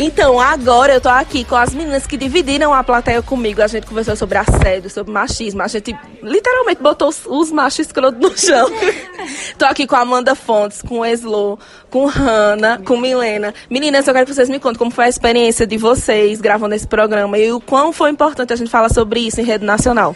[0.00, 3.60] Então, agora eu tô aqui com as meninas que dividiram a plateia comigo.
[3.60, 5.60] A gente conversou sobre assédio, sobre machismo.
[5.60, 8.70] A gente literalmente botou os, os machos escrotos no chão.
[9.58, 11.58] tô aqui com a Amanda Fontes, com o Eslo,
[11.90, 13.52] com Hanna, com Milena.
[13.68, 16.86] Meninas, eu quero que vocês me contem como foi a experiência de vocês gravando esse
[16.86, 20.14] programa e o quão foi importante a gente falar sobre isso em rede nacional.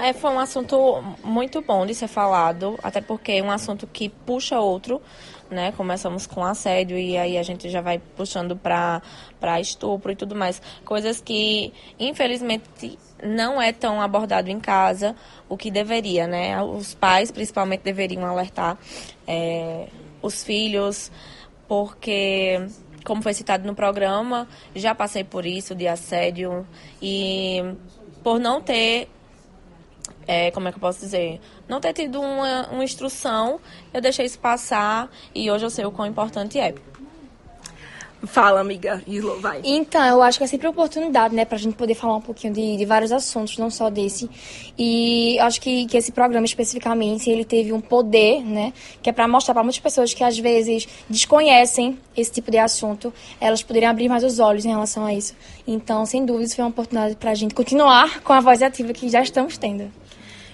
[0.00, 4.08] É, foi um assunto muito bom de ser falado, até porque é um assunto que
[4.08, 5.02] puxa outro
[5.50, 5.72] né?
[5.72, 9.02] Começamos com assédio e aí a gente já vai puxando para
[9.60, 15.14] estupro e tudo mais, coisas que infelizmente não é tão abordado em casa
[15.48, 16.62] o que deveria, né?
[16.62, 18.78] Os pais principalmente deveriam alertar
[19.26, 19.88] é,
[20.22, 21.10] os filhos,
[21.66, 22.60] porque
[23.04, 26.66] como foi citado no programa, já passei por isso de assédio
[27.00, 27.62] e
[28.22, 29.08] por não ter
[30.28, 33.58] é, como é que eu posso dizer, não ter tido uma, uma instrução,
[33.94, 36.74] eu deixei isso passar e hoje eu sei o quão importante é.
[38.24, 39.00] Fala, amiga.
[39.06, 39.60] Islo, vai.
[39.62, 42.52] Então, eu acho que é sempre uma oportunidade, né, pra gente poder falar um pouquinho
[42.52, 44.28] de, de vários assuntos, não só desse.
[44.76, 49.28] E acho que, que esse programa especificamente, ele teve um poder, né, que é para
[49.28, 54.08] mostrar para muitas pessoas que às vezes desconhecem esse tipo de assunto, elas poderiam abrir
[54.08, 55.36] mais os olhos em relação a isso.
[55.64, 59.22] Então, sem dúvidas, foi uma oportunidade pra gente continuar com a voz ativa que já
[59.22, 59.92] estamos tendo.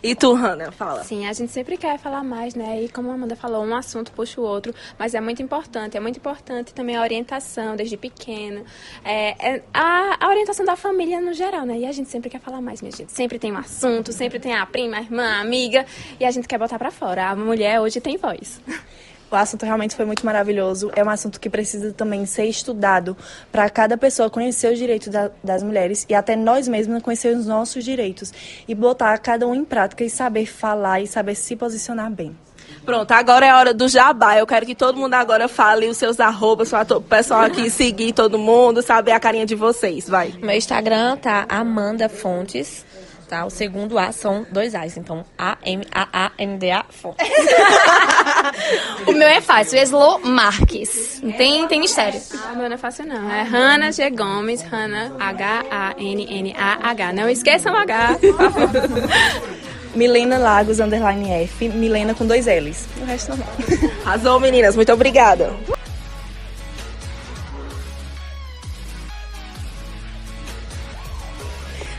[0.05, 1.03] E tu, Hannah, fala.
[1.03, 2.83] Sim, a gente sempre quer falar mais, né?
[2.83, 5.97] E como a Amanda falou, um assunto puxa o outro, mas é muito importante.
[5.97, 8.67] É muito importante também a orientação desde pequeno.
[9.03, 11.79] É, é a, a, orientação da família no geral, né?
[11.79, 13.12] E a gente sempre quer falar mais, minha gente.
[13.12, 15.87] Sempre tem um assunto, sempre tem a prima, a irmã, a amiga,
[16.21, 17.31] e a gente quer botar para fora.
[17.31, 18.61] A mulher hoje tem voz.
[19.35, 20.92] O assunto realmente foi muito maravilhoso.
[20.94, 23.16] É um assunto que precisa também ser estudado
[23.51, 27.44] para cada pessoa conhecer os direitos da, das mulheres e até nós mesmos conhecer os
[27.44, 28.33] nossos direitos
[28.69, 32.37] e botar cada um em prática e saber falar e saber se posicionar bem.
[32.85, 34.38] Pronto, agora é a hora do jabá.
[34.38, 38.13] Eu quero que todo mundo agora fale os seus arrobas para o pessoal aqui seguir
[38.13, 40.09] todo mundo, saber a carinha de vocês.
[40.09, 40.33] Vai.
[40.40, 42.85] Meu Instagram tá Amanda Fontes.
[43.29, 43.44] Tá?
[43.44, 47.27] O segundo A são dois A's, então A-M-A-A-N-D-A Fontes.
[49.06, 51.20] o meu é fácil, Eslo Marques.
[51.22, 52.20] Não tem, tem mistério.
[52.33, 53.31] Ah, o meu não é fácil não.
[53.31, 54.10] É Hanna G.
[54.10, 57.12] Gomes, Hanna H-A-N-N-A-H.
[57.12, 58.18] Não esqueçam o H.
[59.94, 62.87] Milena Lagos, underline F, Milena com dois L's.
[63.00, 63.48] O resto normal.
[64.04, 64.75] Arrasou, meninas.
[64.75, 65.54] Muito obrigada.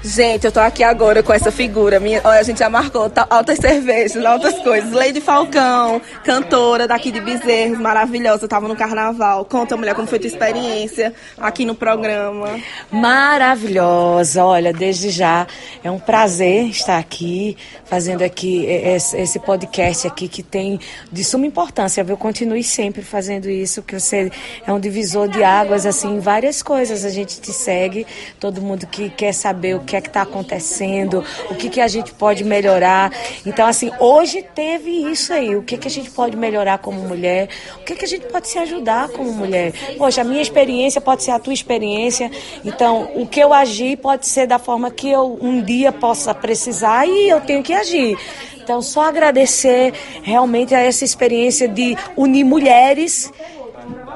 [0.05, 1.99] Gente, eu tô aqui agora com essa figura.
[1.99, 4.91] Minha, olha, a gente já marcou altas cervejas, altas coisas.
[4.91, 8.47] Lady Falcão, cantora daqui de Bezerros, maravilhosa.
[8.47, 9.43] Tava no carnaval.
[9.45, 12.59] Conta, mulher, como foi tua experiência aqui no programa.
[12.91, 14.45] Maravilhosa.
[14.45, 15.47] Olha, desde já
[15.83, 20.79] é um prazer estar aqui, fazendo aqui esse podcast aqui que tem
[21.11, 22.05] de suma importância.
[22.07, 24.31] Eu continue sempre fazendo isso, que você
[24.67, 27.03] é um divisor de águas, assim, várias coisas.
[27.03, 28.05] A gente te segue,
[28.39, 31.79] todo mundo que quer saber o que que é que está acontecendo, o que, que
[31.79, 33.11] a gente pode melhorar.
[33.45, 37.49] Então, assim, hoje teve isso aí, o que, que a gente pode melhorar como mulher,
[37.79, 39.73] o que, que a gente pode se ajudar como mulher.
[39.97, 42.29] Poxa, a minha experiência pode ser a tua experiência,
[42.63, 47.05] então o que eu agir pode ser da forma que eu um dia possa precisar
[47.05, 48.17] e eu tenho que agir.
[48.61, 49.93] Então, só agradecer
[50.23, 53.31] realmente a essa experiência de unir mulheres.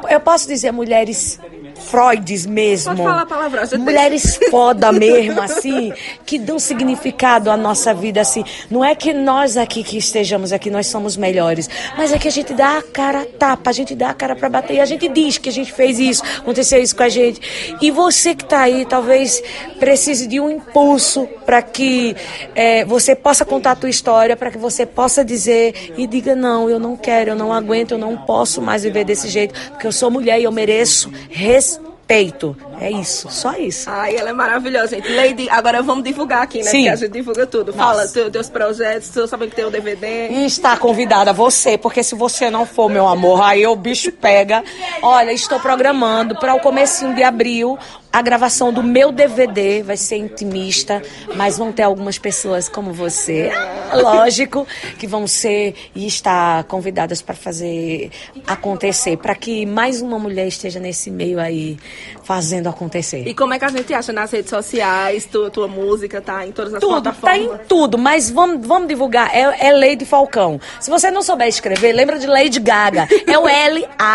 [0.10, 1.40] Eu posso dizer mulheres
[1.80, 2.96] Freuds mesmo.
[2.96, 3.64] Pode falar palavrão.
[3.80, 5.94] Mulheres foda mesmo, assim,
[6.26, 8.44] que dão significado à nossa vida, assim.
[8.70, 12.32] Não é que nós aqui que estejamos aqui, nós somos melhores, mas é que a
[12.32, 14.86] gente dá a cara a tapa, a gente dá a cara para bater e a
[14.86, 17.42] gente diz que a gente fez isso, aconteceu isso com a gente.
[17.82, 19.42] E você que está aí, talvez
[19.80, 22.16] precise de um impulso para que
[22.54, 26.70] é, você possa contar a tua história, para que você possa dizer e diga, não,
[26.70, 29.92] eu não quero, eu não aguento, eu não posso mais viver desse jeito, porque eu
[29.92, 31.69] sou mulher e eu mereço respeito
[32.10, 32.58] peito.
[32.82, 33.88] É isso, só isso.
[33.88, 35.14] Ai, ela é maravilhosa, gente.
[35.14, 36.64] Lady, agora vamos divulgar aqui, né?
[36.64, 36.78] Sim.
[36.78, 37.72] Porque a gente divulga tudo.
[37.72, 40.30] Fala teu, teus projetos, tu sabe que tem o DVD.
[40.30, 44.64] E está convidada você, porque se você não for, meu amor, aí o bicho pega.
[45.04, 47.78] Olha, estou programando para o comecinho de abril
[48.12, 51.02] a gravação do meu DVD vai ser intimista,
[51.36, 53.52] mas vão ter algumas pessoas como você,
[53.94, 58.10] lógico, que vão ser e estar convidadas para fazer
[58.48, 61.78] acontecer, para que mais uma mulher esteja nesse meio aí
[62.24, 63.28] fazendo acontecer.
[63.28, 65.26] E como é que a gente acha nas redes sociais?
[65.26, 67.38] Tua, tua música tá em todas as tudo, plataformas?
[67.38, 69.30] Tá em tudo, mas vamos, vamos divulgar.
[69.36, 70.60] É, é Lady Falcão.
[70.80, 73.08] Se você não souber escrever, lembra de Lady Gaga.
[73.28, 74.10] É o L-A-D-Y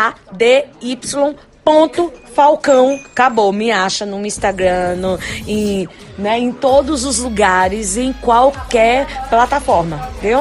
[1.64, 5.88] ponto Falcão, acabou, me acha no Instagram, no, em,
[6.18, 10.40] né, em todos os lugares, em qualquer plataforma, viu?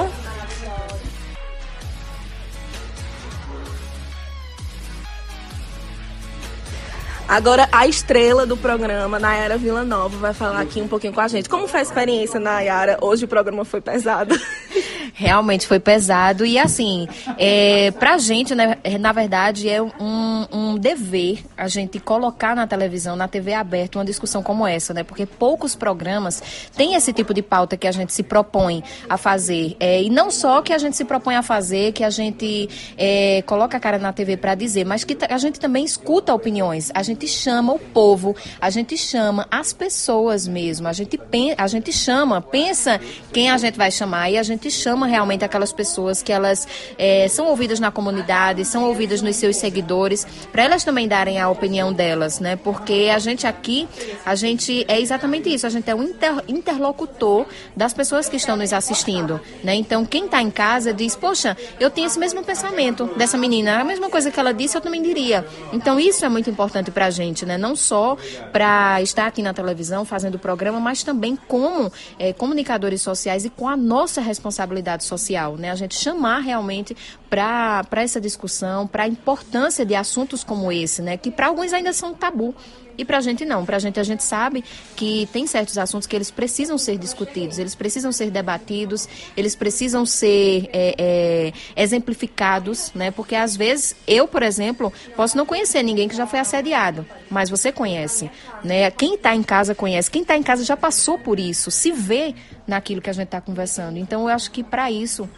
[7.33, 11.49] Agora, a estrela do programa, Nayara Nova, vai falar aqui um pouquinho com a gente.
[11.49, 12.99] Como foi a experiência, Nayara?
[13.01, 14.35] Hoje o programa foi pesado.
[15.15, 16.45] Realmente foi pesado.
[16.45, 17.07] E assim,
[17.37, 23.15] é, pra gente, né, na verdade, é um, um dever a gente colocar na televisão,
[23.15, 25.03] na TV aberta, uma discussão como essa, né?
[25.03, 29.75] Porque poucos programas têm esse tipo de pauta que a gente se propõe a fazer.
[29.79, 33.43] É, e não só que a gente se propõe a fazer, que a gente é,
[33.43, 36.91] coloca a cara na TV para dizer, mas que a gente também escuta opiniões.
[36.93, 41.19] A gente gente chama o povo, a gente chama as pessoas mesmo, a gente,
[41.57, 42.99] a gente chama, pensa
[43.31, 46.67] quem a gente vai chamar e a gente chama realmente aquelas pessoas que elas
[46.97, 51.49] é, são ouvidas na comunidade, são ouvidas nos seus seguidores, para elas também darem a
[51.49, 52.55] opinião delas, né?
[52.57, 53.87] Porque a gente aqui,
[54.25, 57.45] a gente é exatamente isso, a gente é um inter, interlocutor
[57.75, 59.75] das pessoas que estão nos assistindo, né?
[59.75, 63.83] Então, quem está em casa diz, poxa, eu tenho esse mesmo pensamento dessa menina, a
[63.83, 65.45] mesma coisa que ela disse, eu também diria.
[65.71, 67.57] Então, isso é muito importante para a gente, né?
[67.57, 68.17] Não só
[68.51, 73.49] para estar aqui na televisão fazendo o programa, mas também como é, comunicadores sociais e
[73.49, 75.69] com a nossa responsabilidade social, né?
[75.69, 76.95] A gente chamar realmente
[77.29, 81.17] para essa discussão, para a importância de assuntos como esse, né?
[81.17, 82.55] Que para alguns ainda são tabu.
[82.97, 84.63] E para a gente não, para a gente a gente sabe
[84.95, 90.05] que tem certos assuntos que eles precisam ser discutidos, eles precisam ser debatidos, eles precisam
[90.05, 93.11] ser é, é, exemplificados, né?
[93.11, 97.49] Porque às vezes eu, por exemplo, posso não conhecer ninguém que já foi assediado, mas
[97.49, 98.29] você conhece,
[98.63, 98.89] né?
[98.91, 102.35] Quem está em casa conhece, quem está em casa já passou por isso, se vê
[102.67, 103.97] naquilo que a gente está conversando.
[103.97, 105.29] Então eu acho que para isso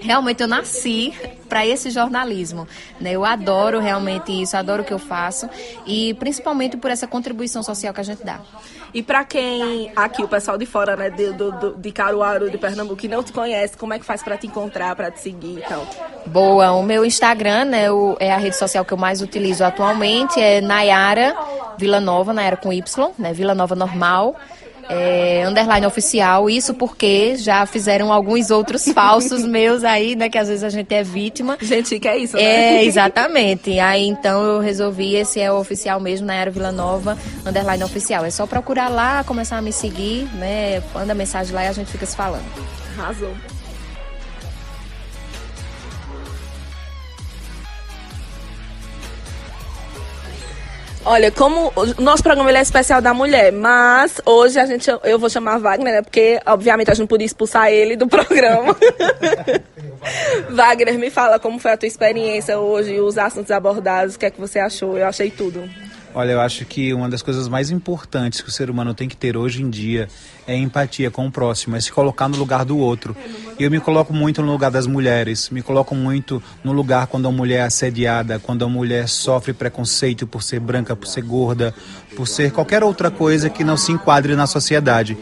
[0.00, 1.12] realmente eu nasci
[1.48, 2.66] para esse jornalismo.
[3.00, 3.12] Né?
[3.12, 5.48] Eu adoro realmente isso, adoro o que eu faço
[5.86, 8.40] e principalmente por essa contribuição social que a gente dá.
[8.92, 12.96] E para quem aqui, o pessoal de fora, né, de, do, de Caruaru, de Pernambuco,
[12.96, 15.62] que não te conhece, como é que faz para te encontrar, para te seguir e
[15.62, 15.86] tal?
[16.26, 17.86] Boa, o meu Instagram, né,
[18.18, 21.36] é a rede social que eu mais utilizo atualmente, é Nayara
[21.78, 24.36] Vila Nova, Nayara com Y, né, Vila Nova Normal
[24.90, 30.48] é, underline oficial, isso porque já fizeram alguns outros falsos meus aí, né, que às
[30.48, 31.56] vezes a gente é vítima.
[31.60, 32.42] Gente, que é isso, né?
[32.42, 33.78] É, exatamente.
[33.78, 37.16] Aí então eu resolvi, esse é o oficial mesmo, na Era Vila Nova,
[37.46, 38.24] underline oficial.
[38.24, 41.90] É só procurar lá, começar a me seguir, né, manda mensagem lá e a gente
[41.90, 42.44] fica se falando.
[42.98, 43.32] Arrasou.
[51.04, 55.18] Olha, como o nosso programa ele é especial da mulher, mas hoje a gente eu
[55.18, 56.02] vou chamar Wagner, né?
[56.02, 58.76] Porque obviamente a gente não podia expulsar ele do programa.
[60.50, 64.30] Wagner, me fala como foi a tua experiência hoje, os assuntos abordados, o que é
[64.30, 64.98] que você achou?
[64.98, 65.68] Eu achei tudo.
[66.12, 69.16] Olha, eu acho que uma das coisas mais importantes que o ser humano tem que
[69.16, 70.08] ter hoje em dia
[70.44, 73.16] é empatia com o próximo, é se colocar no lugar do outro.
[73.58, 77.30] Eu me coloco muito no lugar das mulheres, me coloco muito no lugar quando a
[77.30, 81.72] mulher é assediada, quando a mulher sofre preconceito por ser branca, por ser gorda,
[82.16, 85.16] por ser qualquer outra coisa que não se enquadre na sociedade.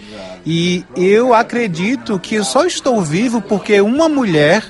[0.46, 4.64] E eu acredito que eu só estou vivo porque uma mulher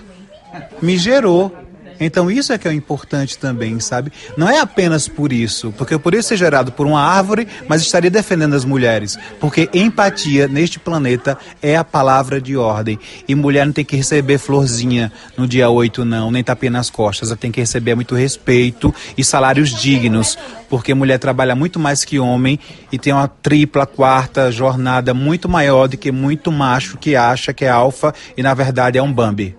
[0.83, 1.53] me gerou
[2.01, 4.13] então isso é que é importante também, sabe?
[4.37, 8.11] Não é apenas por isso, porque eu poderia ser gerado por uma árvore, mas estaria
[8.11, 12.99] defendendo as mulheres, porque empatia neste planeta é a palavra de ordem.
[13.27, 17.31] E mulher não tem que receber florzinha no dia 8 não, nem tapinha nas costas,
[17.31, 20.39] ela tem que receber muito respeito e salários dignos,
[20.69, 22.59] porque mulher trabalha muito mais que homem
[22.93, 27.65] e tem uma tripla, quarta jornada muito maior do que muito macho que acha que
[27.65, 29.57] é alfa e na verdade é um Bambi.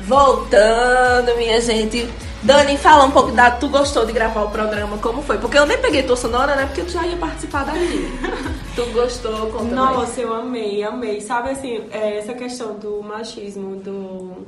[0.05, 2.09] Voltando, minha gente.
[2.43, 3.51] Dani, fala um pouco da.
[3.51, 4.97] Tu gostou de gravar o programa?
[4.97, 5.37] Como foi?
[5.37, 6.65] Porque eu nem peguei tua sonora, né?
[6.65, 8.07] Porque tu já ia participar daqui.
[8.75, 9.51] tu gostou?
[9.51, 10.17] Conta Nossa, mais.
[10.17, 11.21] eu amei, amei.
[11.21, 14.47] Sabe assim, é, essa questão do machismo, do.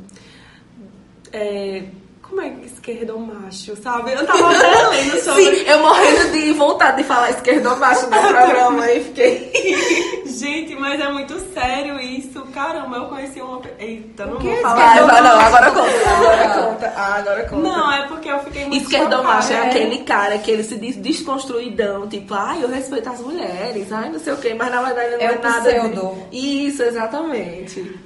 [1.32, 1.84] É,
[2.24, 4.14] como é que esquerdo macho, sabe?
[4.14, 5.44] Eu tava até lendo sobre.
[5.58, 10.24] Sim, eu morrendo de vontade de falar esquerdo macho no programa e fiquei.
[10.34, 12.42] Gente, mas é muito sério isso.
[12.54, 13.62] Caramba, eu conheci uma.
[13.80, 14.98] Eita, não que vou falar.
[14.98, 16.10] Ah, não, agora conta.
[16.10, 16.94] Agora conta.
[16.98, 17.62] Ah, agora conta.
[17.62, 19.70] Não, é porque eu fiquei muito Esquerdo macho é chocada.
[19.70, 24.20] aquele cara que ele se diz desconstruidão, tipo, ai, eu respeito as mulheres, ai, não
[24.20, 25.62] sei o quê, mas na verdade não é, É nada.
[25.72, 26.18] de- pseudo.
[26.32, 28.00] Isso, exatamente.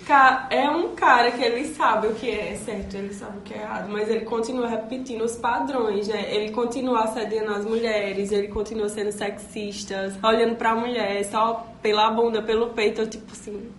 [0.49, 3.57] É um cara que ele sabe o que é certo, ele sabe o que é
[3.61, 6.34] errado, mas ele continua repetindo os padrões, né?
[6.34, 12.41] Ele continua assediando as mulheres, ele continua sendo sexista, olhando pra mulher só pela bunda,
[12.41, 13.70] pelo peito, eu, tipo assim,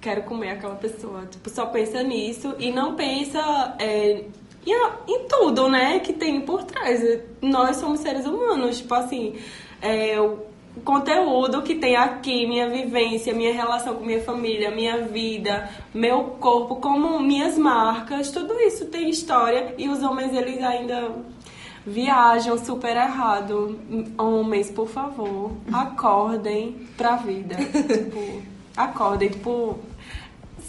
[0.00, 1.26] quero comer aquela pessoa.
[1.26, 4.24] Tipo, só pensa nisso e não pensa é,
[4.66, 4.74] em,
[5.08, 6.00] em tudo, né?
[6.00, 7.00] Que tem por trás.
[7.40, 9.36] Nós somos seres humanos, tipo assim,
[9.80, 10.49] é, o
[10.84, 16.76] conteúdo que tem aqui, minha vivência, minha relação com minha família, minha vida, meu corpo,
[16.76, 21.12] como minhas marcas, tudo isso tem história e os homens eles ainda
[21.86, 23.78] viajam super errado.
[24.18, 27.56] Homens, por favor, acordem pra vida.
[27.56, 28.42] tipo,
[28.76, 29.78] acordem, tipo,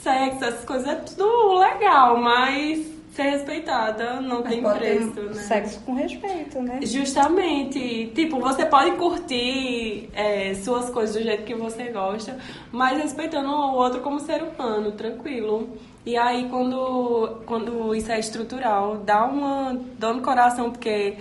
[0.01, 5.33] sexo, essas coisas é tudo legal, mas ser respeitada, não Mas tem preço, né?
[5.33, 6.79] Sexo com respeito, né?
[6.83, 8.11] Justamente.
[8.15, 12.37] Tipo, você pode curtir é, suas coisas do jeito que você gosta,
[12.71, 15.69] mas respeitando o outro como ser humano, tranquilo.
[16.05, 21.17] E aí, quando, quando isso é estrutural, dá uma dor no coração, porque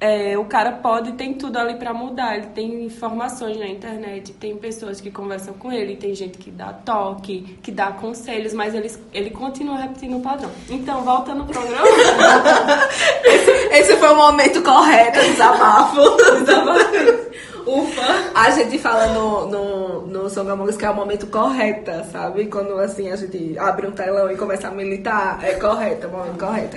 [0.00, 2.36] é, o cara pode, tem tudo ali pra mudar.
[2.36, 6.72] Ele tem informações na internet, tem pessoas que conversam com ele, tem gente que dá
[6.72, 10.50] toque, que dá conselhos, mas ele, ele continua repetindo o padrão.
[10.68, 11.86] Então, voltando ao programa.
[13.24, 16.00] esse, esse foi o momento correto, desabafo.
[16.40, 17.34] desabafo.
[17.66, 18.30] Ufa!
[18.34, 22.46] A gente fala no, no, no Songamongas que é o momento correta, sabe?
[22.46, 26.12] Quando assim a gente abre um telão e começa a militar, é correto, é o
[26.12, 26.76] momento correto.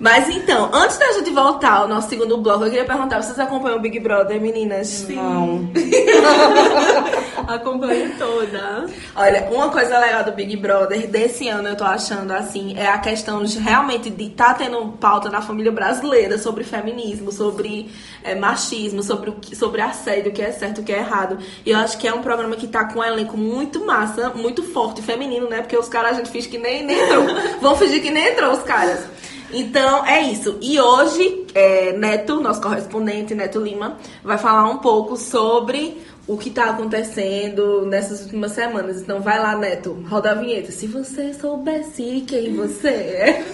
[0.00, 3.76] Mas então, antes da gente voltar ao nosso segundo bloco, eu queria perguntar: vocês acompanham
[3.76, 4.88] o Big Brother, meninas?
[4.88, 5.16] Sim.
[5.16, 5.70] Não.
[7.46, 8.86] Acompanho toda.
[9.14, 12.98] Olha, uma coisa legal do Big Brother desse ano, eu tô achando assim, é a
[12.98, 17.90] questão de realmente de estar tá tendo pauta na família brasileira sobre feminismo, sobre
[18.24, 21.38] é, machismo, sobre, o que, sobre assédio, o que é certo, o que é errado.
[21.66, 24.62] E eu acho que é um programa que tá com um elenco muito massa, muito
[24.62, 25.58] forte, feminino, né?
[25.58, 27.26] Porque os caras a gente finge que nem, nem entrou.
[27.60, 29.19] Vão fingir que nem entrou os caras.
[29.52, 30.56] Então é isso.
[30.60, 36.50] E hoje, é, Neto, nosso correspondente, Neto Lima, vai falar um pouco sobre o que
[36.50, 39.00] tá acontecendo nessas últimas semanas.
[39.00, 40.70] Então vai lá, Neto, roda a vinheta.
[40.70, 43.44] Se você soubesse quem você é.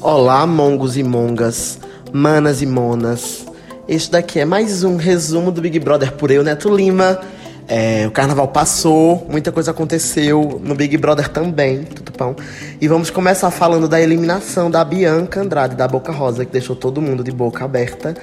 [0.00, 1.80] Olá, mongos e mongas,
[2.12, 3.44] manas e monas.
[3.88, 7.20] Este daqui é mais um resumo do Big Brother por eu, Neto Lima.
[7.68, 12.34] É, o carnaval passou, muita coisa aconteceu no Big Brother também, tudo pão.
[12.80, 17.02] E vamos começar falando da eliminação da Bianca Andrade da Boca Rosa, que deixou todo
[17.02, 18.14] mundo de boca aberta.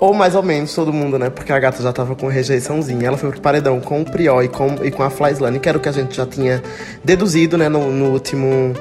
[0.00, 1.30] Ou mais ou menos todo mundo, né?
[1.30, 3.06] Porque a gata já tava com rejeiçãozinha.
[3.06, 5.78] Ela foi pro paredão com o Prior e com, e com a Flyslane, que era
[5.78, 6.60] o que a gente já tinha
[7.04, 7.68] deduzido, né?
[7.68, 8.74] No, no último,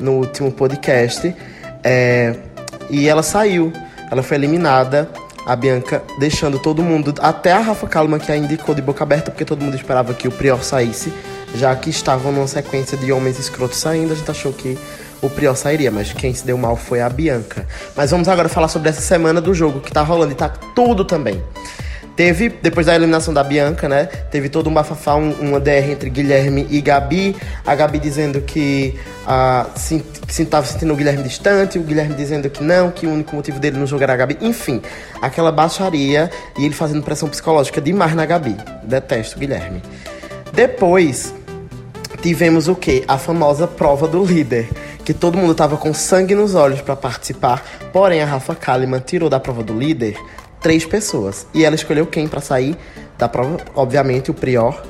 [0.00, 1.36] no último podcast.
[1.84, 2.34] É,
[2.88, 3.70] e ela saiu.
[4.10, 5.10] Ela foi eliminada
[5.46, 9.30] a Bianca deixando todo mundo, até a Rafa Kalimann que a indicou de boca aberta,
[9.30, 11.12] porque todo mundo esperava que o Prior saísse,
[11.54, 14.76] já que estavam numa sequência de homens escrotos saindo, a gente achou que
[15.22, 17.64] o Prior sairia, mas quem se deu mal foi a Bianca.
[17.94, 21.04] Mas vamos agora falar sobre essa semana do jogo que tá rolando e tá tudo
[21.04, 21.40] também.
[22.16, 24.06] Teve, depois da eliminação da Bianca, né?
[24.30, 27.36] Teve todo um bafafá, um, uma DR entre Guilherme e Gabi.
[27.64, 32.48] A Gabi dizendo que ah, se, se tava sentindo o Guilherme distante, o Guilherme dizendo
[32.48, 34.38] que não, que o único motivo dele não jogar a Gabi.
[34.40, 34.80] Enfim,
[35.20, 38.56] aquela baixaria e ele fazendo pressão psicológica demais na Gabi.
[38.82, 39.82] Detesto o Guilherme.
[40.54, 41.34] Depois,
[42.22, 43.04] tivemos o que?
[43.06, 44.70] A famosa prova do líder.
[45.04, 47.62] Que todo mundo tava com sangue nos olhos para participar.
[47.92, 50.16] Porém, a Rafa Kalimann tirou da prova do líder
[50.66, 51.46] três pessoas.
[51.54, 52.76] E ela escolheu quem para sair
[53.16, 53.58] da prova?
[53.76, 54.82] Obviamente, o Prior,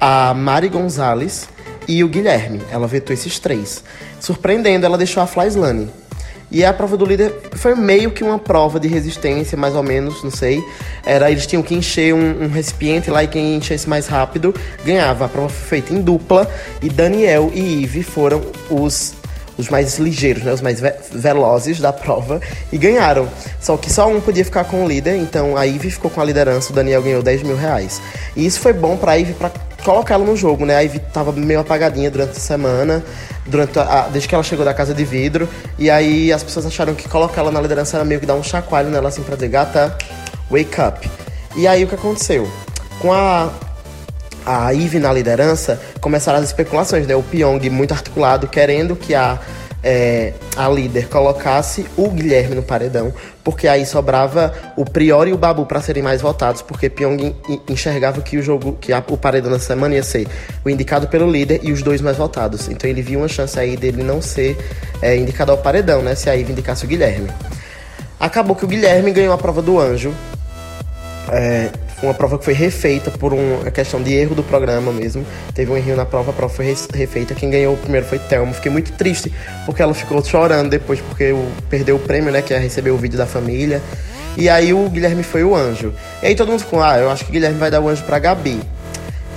[0.00, 1.48] a Mari Gonzalez
[1.86, 2.60] e o Guilherme.
[2.68, 3.84] Ela vetou esses três.
[4.18, 5.88] Surpreendendo, ela deixou a Flyslane.
[6.50, 10.20] E a prova do líder foi meio que uma prova de resistência, mais ou menos,
[10.24, 10.60] não sei.
[11.06, 14.52] Era, eles tinham que encher um, um recipiente lá e quem enchesse mais rápido
[14.84, 15.26] ganhava.
[15.26, 16.50] A prova foi feita em dupla
[16.82, 19.14] e Daniel e Ive foram os
[19.56, 22.40] os mais ligeiros, né, os mais ve velozes da prova
[22.72, 23.28] e ganharam.
[23.60, 26.24] Só que só um podia ficar com o líder, então a Ivy ficou com a
[26.24, 28.00] liderança, o Daniel ganhou 10 mil reais.
[28.36, 29.50] E isso foi bom pra Ivy pra
[29.84, 30.76] colocar ela no jogo, né?
[30.76, 33.04] A Ivy tava meio apagadinha durante a semana,
[33.46, 35.48] durante a, desde que ela chegou da casa de vidro,
[35.78, 38.42] e aí as pessoas acharam que colocar ela na liderança era meio que dar um
[38.42, 39.96] chacoalho nela assim pra dizer, gata,
[40.50, 41.10] wake up.
[41.56, 42.50] E aí o que aconteceu?
[42.98, 43.50] Com a
[44.44, 47.14] a Eve na liderança, começaram as especulações, né?
[47.14, 49.38] O Pyong muito articulado, querendo que a,
[49.82, 55.36] é, a líder colocasse o Guilherme no paredão, porque aí sobrava o Prior e o
[55.36, 57.36] Babu para serem mais votados, porque Pyong
[57.68, 60.26] enxergava que o jogo, que a, o paredão na semana ia ser
[60.64, 62.68] o indicado pelo líder e os dois mais votados.
[62.68, 64.56] Então ele viu uma chance aí dele não ser
[65.02, 66.14] é, indicado ao paredão, né?
[66.14, 67.28] Se a Eve indicasse o Guilherme.
[68.18, 70.14] Acabou que o Guilherme ganhou a prova do anjo.
[71.30, 71.70] É,
[72.04, 75.24] uma prova que foi refeita por uma questão de erro do programa mesmo.
[75.54, 77.34] Teve um erro na prova, a prova foi refeita.
[77.34, 78.52] Quem ganhou primeiro foi Thelma.
[78.52, 79.32] Fiquei muito triste
[79.66, 82.42] porque ela ficou chorando depois porque o, perdeu o prêmio, né?
[82.42, 83.80] Que é receber o vídeo da família.
[84.36, 85.92] E aí o Guilherme foi o anjo.
[86.22, 88.02] E aí todo mundo ficou, ah, eu acho que o Guilherme vai dar o anjo
[88.02, 88.60] pra Gabi.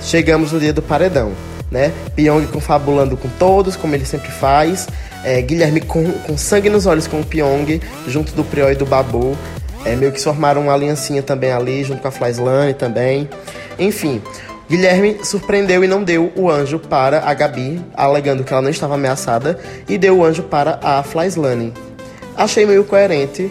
[0.02, 1.32] Chegamos no dia do paredão,
[1.70, 1.92] né?
[2.14, 4.88] Pyong confabulando com todos, como ele sempre faz.
[5.24, 8.86] É, Guilherme com, com sangue nos olhos com o Pyong, junto do Priol e do
[8.86, 9.36] Babu.
[9.88, 13.26] É, meio que formaram uma aliancinha também ali, junto com a Flyslane também.
[13.78, 14.20] Enfim,
[14.68, 18.96] Guilherme surpreendeu e não deu o anjo para a Gabi, alegando que ela não estava
[18.96, 19.58] ameaçada,
[19.88, 21.72] e deu o anjo para a Flyslane.
[22.36, 23.50] Achei meio coerente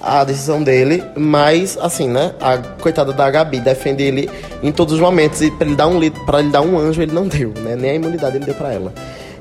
[0.00, 2.32] a decisão dele, mas assim, né?
[2.40, 4.30] A coitada da Gabi defende ele
[4.62, 5.42] em todos os momentos.
[5.42, 7.76] E para ele dar um para ele dar um anjo, ele não deu, né?
[7.76, 8.90] Nem a imunidade ele deu para ela.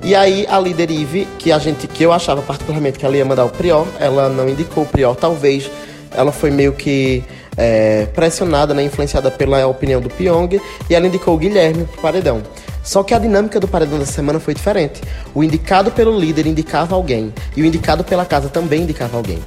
[0.03, 3.23] E aí a líder Ive, que a gente que eu achava particularmente que ela ia
[3.23, 5.71] mandar o Prior, ela não indicou o Prior, talvez
[6.15, 7.23] ela foi meio que
[7.57, 10.59] é, pressionada, né, influenciada pela opinião do Pyong,
[10.89, 12.41] e ela indicou o Guilherme pro paredão.
[12.83, 15.01] Só que a dinâmica do paredão dessa semana foi diferente.
[15.33, 19.39] O indicado pelo líder indicava alguém, e o indicado pela casa também indicava alguém.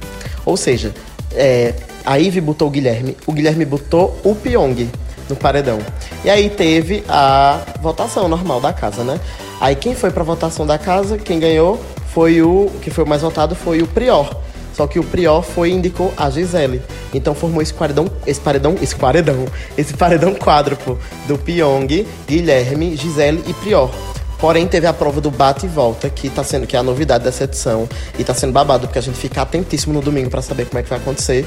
[0.45, 0.93] Ou seja,
[1.33, 1.73] é,
[2.05, 4.89] a Ivy botou o Guilherme, o Guilherme botou o Pyong
[5.29, 5.79] no paredão.
[6.23, 9.19] E aí teve a votação normal da casa, né?
[9.59, 11.79] Aí quem foi pra votação da casa, quem ganhou
[12.13, 12.71] foi o.
[12.81, 14.35] que foi o mais votado foi o Prior.
[14.77, 16.83] Só que o Prior foi e indicou a Gisele.
[17.11, 23.43] Então formou esse paredão, esse paredão, esse paredão, esse paredão quádruplo do Pyong, Guilherme, Gisele
[23.47, 23.89] e Prior.
[24.37, 27.23] Porém, teve a prova do bate e volta, que tá sendo que é a novidade
[27.23, 27.89] dessa edição.
[28.19, 30.83] E tá sendo babado, porque a gente fica atentíssimo no domingo para saber como é
[30.83, 31.43] que vai acontecer.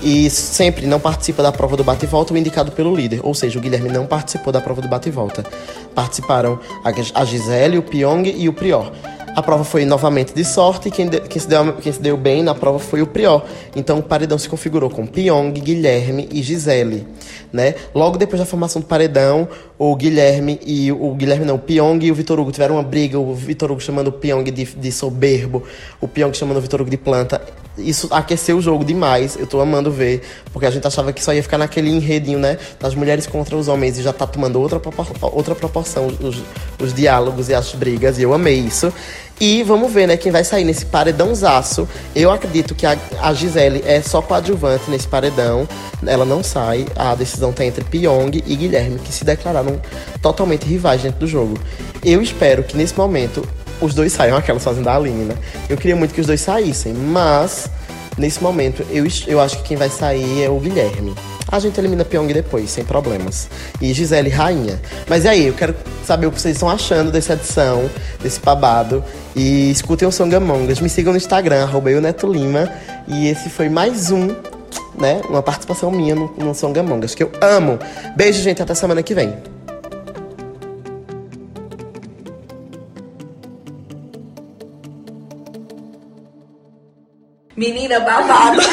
[0.00, 3.18] E sempre não participa da prova do bate e volta o indicado pelo líder.
[3.24, 5.44] Ou seja, o Guilherme não participou da prova do bate e volta.
[5.96, 6.60] Participaram
[7.12, 8.92] a Gisele, o Pyong e o Prior.
[9.36, 12.16] A prova foi novamente de sorte e quem, de, quem, se deu, quem se deu
[12.16, 13.44] bem na prova foi o Prior.
[13.74, 17.06] Então o paredão se configurou com Pyong, Guilherme e Gisele.
[17.52, 17.74] Né?
[17.94, 19.48] Logo depois da formação do paredão,
[19.78, 23.18] o Guilherme e o Guilherme não, o Pyong e o Vitor Hugo tiveram uma briga,
[23.18, 25.62] o Vitor Hugo chamando o Pyong de, de soberbo,
[26.00, 27.40] o Pyong chamando o Vitor Hugo de planta.
[27.78, 30.22] Isso aqueceu o jogo demais, eu tô amando ver,
[30.52, 33.68] porque a gente achava que só ia ficar naquele enredinho, né, das mulheres contra os
[33.68, 34.80] homens e já tá tomando outra,
[35.22, 36.42] outra proporção os,
[36.80, 38.92] os diálogos e as brigas, e eu amei isso.
[39.40, 41.88] E vamos ver, né, quem vai sair nesse paredãozaço.
[42.14, 45.68] Eu acredito que a, a Gisele é só coadjuvante nesse paredão.
[46.04, 46.86] Ela não sai.
[46.96, 49.80] A decisão tá entre Pyong e Guilherme, que se declararam
[50.20, 51.58] totalmente rivais dentro do jogo.
[52.04, 53.46] Eu espero que nesse momento
[53.80, 55.34] os dois saiam, aquela sozinha da Aline, né?
[55.68, 57.70] Eu queria muito que os dois saíssem, mas
[58.18, 61.14] nesse momento eu, eu acho que quem vai sair é o Guilherme.
[61.50, 63.48] A gente elimina Pyong depois, sem problemas.
[63.80, 64.78] E Gisele rainha.
[65.08, 67.88] Mas e aí, eu quero saber o que vocês estão achando dessa edição,
[68.22, 69.02] desse babado.
[69.34, 70.78] E escutem o Songamongas.
[70.80, 72.70] Me sigam no Instagram, arroba Neto Lima.
[73.06, 74.26] E esse foi mais um,
[74.98, 75.22] né?
[75.26, 77.78] Uma participação minha no, no Songamongas, que eu amo.
[78.14, 78.60] Beijo, gente.
[78.60, 79.57] Até semana que vem.
[87.58, 88.60] Menina, babado.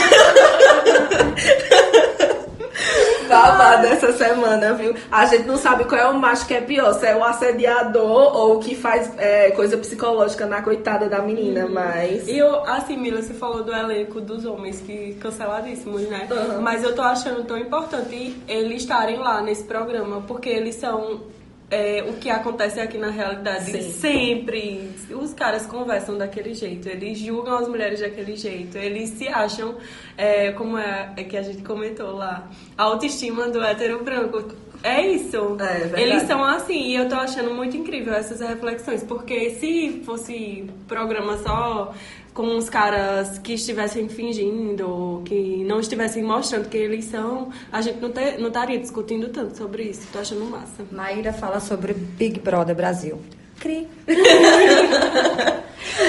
[3.28, 4.94] babado essa semana, viu?
[5.12, 8.38] A gente não sabe qual é o macho que é pior, se é o assediador
[8.38, 11.74] ou o que faz é, coisa psicológica na coitada da menina, uhum.
[11.74, 12.28] mas...
[12.28, 16.28] E eu, assim, Mila, você falou do elenco dos homens, que canceladíssimos, né?
[16.30, 16.62] Uhum.
[16.62, 21.22] Mas eu tô achando tão importante eles estarem lá nesse programa, porque eles são
[21.70, 23.72] é, o que acontece aqui na realidade.
[23.72, 23.92] Sim.
[23.92, 29.76] Sempre os caras conversam daquele jeito, eles julgam as mulheres daquele jeito, eles se acham,
[30.18, 32.48] é, como é, é, que a gente comentou lá,
[32.78, 34.44] a autoestima do hétero branco.
[34.84, 35.58] É isso.
[35.60, 40.70] É, eles são assim, e eu tô achando muito incrível essas reflexões, porque se fosse
[40.88, 41.92] programa só
[42.36, 48.02] com os caras que estivessem fingindo, que não estivessem mostrando quem eles são, a gente
[48.02, 50.06] não, ter, não estaria discutindo tanto sobre isso.
[50.12, 50.84] Tô achando massa.
[50.92, 53.22] Maíra fala sobre Big Brother Brasil.
[53.58, 53.88] Cri.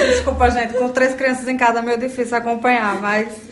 [0.09, 3.47] Desculpa, gente, com três crianças em casa é meio difícil acompanhar, mas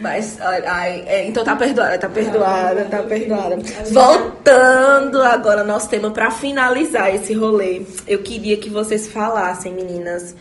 [0.00, 3.56] mas, ai, é, então tá perdoada, tá perdoada, tá perdoada.
[3.90, 10.34] Voltando agora ao nosso tema para finalizar esse rolê, eu queria que vocês falassem, meninas,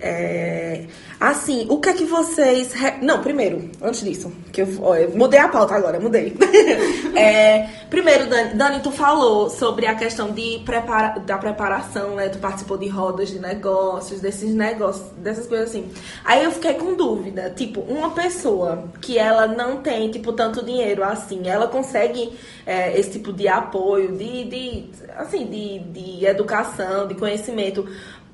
[0.00, 0.84] é,
[1.18, 2.72] assim, o que é que vocês.
[2.72, 2.98] Re...
[3.02, 6.36] Não, primeiro, antes disso, que eu, ó, eu mudei a pauta agora, mudei.
[7.16, 11.18] é, primeiro, Dani, Dani, tu falou sobre a questão de prepara...
[11.18, 12.28] da preparação, né?
[12.28, 15.90] Tu participou de rodas de negócios, desses negócios, dessas coisas assim.
[16.24, 21.02] Aí eu fiquei com dúvida, tipo, uma pessoa que ela não tem, tipo, tanto dinheiro
[21.02, 22.32] assim, ela consegue
[22.64, 27.88] é, esse tipo de apoio, de, de assim, de, de educação, de conhecimento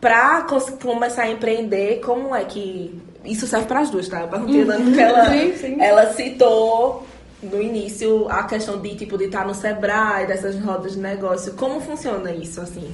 [0.05, 0.47] para
[0.83, 3.01] começar a empreender, como é que.
[3.25, 4.21] Isso serve para as duas, tá?
[4.21, 4.85] Eu perguntei uhum.
[4.85, 5.81] porque ela, sim, sim.
[5.81, 7.07] ela citou
[7.43, 11.55] no início a questão de tipo de estar no Sebrae, dessas rodas de negócio.
[11.55, 12.93] Como funciona isso, assim?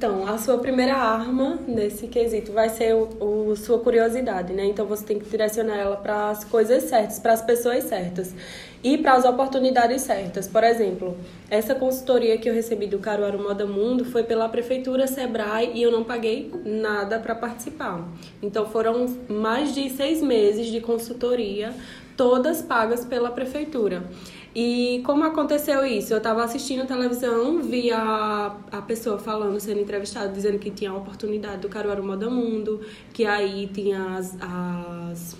[0.00, 4.64] Então, a sua primeira arma nesse quesito vai ser o, o sua curiosidade, né?
[4.64, 8.34] Então você tem que direcionar ela para as coisas certas, para as pessoas certas
[8.82, 10.48] e para as oportunidades certas.
[10.48, 11.18] Por exemplo,
[11.50, 15.92] essa consultoria que eu recebi do Caruaru Moda Mundo foi pela prefeitura Sebrae e eu
[15.92, 18.02] não paguei nada para participar.
[18.42, 21.74] Então foram mais de seis meses de consultoria,
[22.16, 24.02] todas pagas pela prefeitura.
[24.54, 26.12] E como aconteceu isso?
[26.12, 30.96] Eu estava assistindo televisão, vi a, a pessoa falando, sendo entrevistada, dizendo que tinha a
[30.96, 32.80] oportunidade do Caruaru Moda Mundo,
[33.12, 35.36] que aí tinha as, as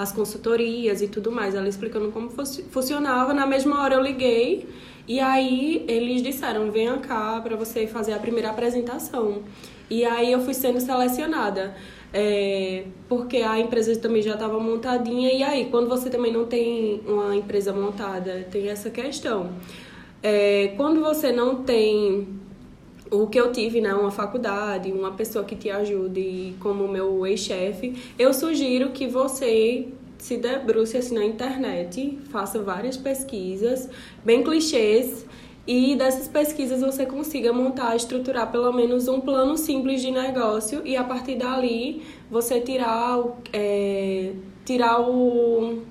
[0.00, 2.30] as consultorias e tudo mais, ela explicando como
[2.70, 3.34] funcionava.
[3.34, 4.66] Na mesma hora eu liguei
[5.06, 9.42] E aí eles disseram: venha cá para você fazer a primeira apresentação.
[9.90, 11.74] E aí eu fui sendo selecionada.
[12.12, 15.32] É, porque a empresa também já estava montadinha.
[15.32, 19.50] E aí, quando você também não tem uma empresa montada, tem essa questão.
[20.22, 22.40] É, quando você não tem
[23.10, 27.96] o que eu tive, né, uma faculdade, uma pessoa que te ajude como meu ex-chefe,
[28.18, 33.88] eu sugiro que você se debruce assim na internet, faça várias pesquisas,
[34.24, 35.26] bem clichês,
[35.66, 40.96] e dessas pesquisas você consiga montar, estruturar pelo menos um plano simples de negócio e
[40.96, 44.32] a partir dali você tirar, é,
[44.64, 45.82] tirar o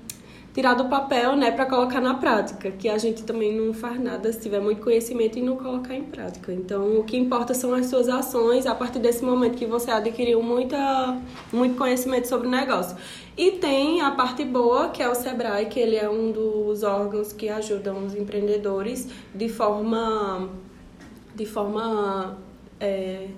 [0.52, 4.32] tirar do papel, né, para colocar na prática, que a gente também não faz nada
[4.32, 6.52] se tiver muito conhecimento e não colocar em prática.
[6.52, 10.42] Então, o que importa são as suas ações a partir desse momento que você adquiriu
[10.42, 11.16] muita,
[11.52, 12.96] muito conhecimento sobre o negócio.
[13.40, 17.32] E tem a parte boa, que é o Sebrae, que ele é um dos órgãos
[17.32, 20.50] que ajudam os empreendedores de forma
[21.34, 22.36] de forma
[22.78, 23.28] é,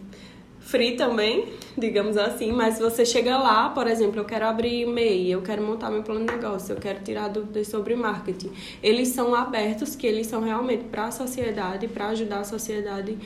[0.59, 5.41] free também, digamos assim, mas você chega lá, por exemplo, eu quero abrir MEI, eu
[5.41, 8.51] quero montar meu plano de negócio, eu quero tirar dúvidas sobre marketing.
[8.83, 13.17] Eles são abertos, que eles são realmente para a sociedade, para ajudar a sociedade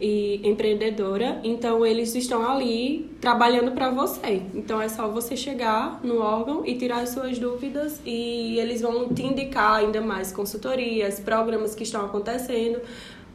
[0.00, 4.42] e empreendedora, então eles estão ali trabalhando para você.
[4.54, 9.08] Então é só você chegar no órgão e tirar as suas dúvidas e eles vão
[9.08, 12.80] te indicar ainda mais consultorias, programas que estão acontecendo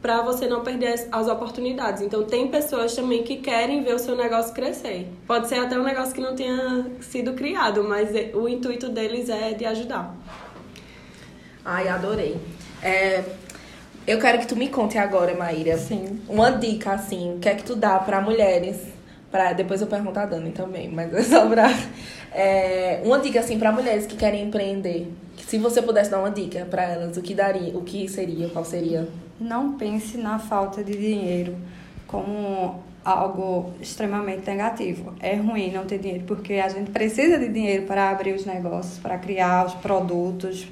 [0.01, 2.01] para você não perder as oportunidades.
[2.01, 5.07] Então, tem pessoas também que querem ver o seu negócio crescer.
[5.27, 9.29] Pode ser até um negócio que não tenha sido criado, mas é, o intuito deles
[9.29, 10.15] é de ajudar.
[11.63, 12.35] Ai, adorei.
[12.81, 13.23] É,
[14.07, 15.77] eu quero que tu me conte agora, Maíra.
[15.77, 16.21] Sim.
[16.27, 18.77] Uma dica, assim, o que é que tu dá para mulheres?
[19.31, 21.69] Pra, depois eu pergunto a Dani também, mas é só pra.
[22.33, 25.11] É, uma dica, assim, para mulheres que querem empreender.
[25.47, 27.77] Se você pudesse dar uma dica para elas, o que daria?
[27.77, 28.49] O que seria?
[28.49, 29.07] Qual seria?
[29.41, 31.57] não pense na falta de dinheiro
[32.05, 35.13] como algo extremamente negativo.
[35.19, 38.99] É ruim não ter dinheiro, porque a gente precisa de dinheiro para abrir os negócios,
[38.99, 40.67] para criar os produtos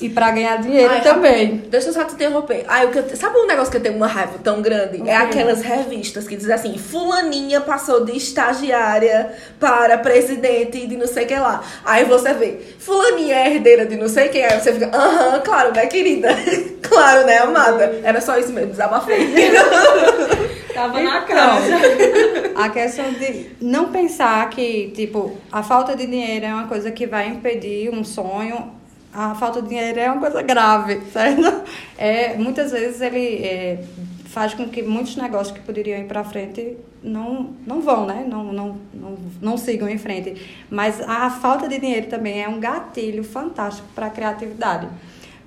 [0.00, 1.62] e para ganhar dinheiro Ai, também.
[1.70, 2.64] Deixa eu só te interromper.
[2.66, 5.00] Ai, o que eu, sabe um negócio que eu tenho uma raiva tão grande?
[5.00, 5.12] Okay.
[5.12, 11.24] É aquelas revistas que dizem assim: Fulaninha passou de estagiária para presidente de não sei
[11.24, 11.62] o que lá.
[11.84, 14.44] Aí você vê, Fulaninha é herdeira de não sei quem.
[14.44, 16.28] Aí você fica, aham, claro, né, querida?
[16.82, 18.00] claro, né, amada?
[18.02, 19.32] Era só isso mesmo, desabafei.
[20.74, 21.60] Tava então, na cara.
[22.56, 27.06] A questão de não pensar que, tipo, a falta de dinheiro é uma coisa que
[27.06, 28.72] vai impedir um sonho
[29.14, 31.62] a falta de dinheiro é uma coisa grave, certo?
[31.96, 33.84] É, muitas vezes ele é,
[34.26, 38.26] faz com que muitos negócios que poderiam ir para frente não, não vão, né?
[38.28, 40.64] Não, não, não, não sigam em frente.
[40.68, 44.88] Mas a falta de dinheiro também é um gatilho fantástico para a criatividade.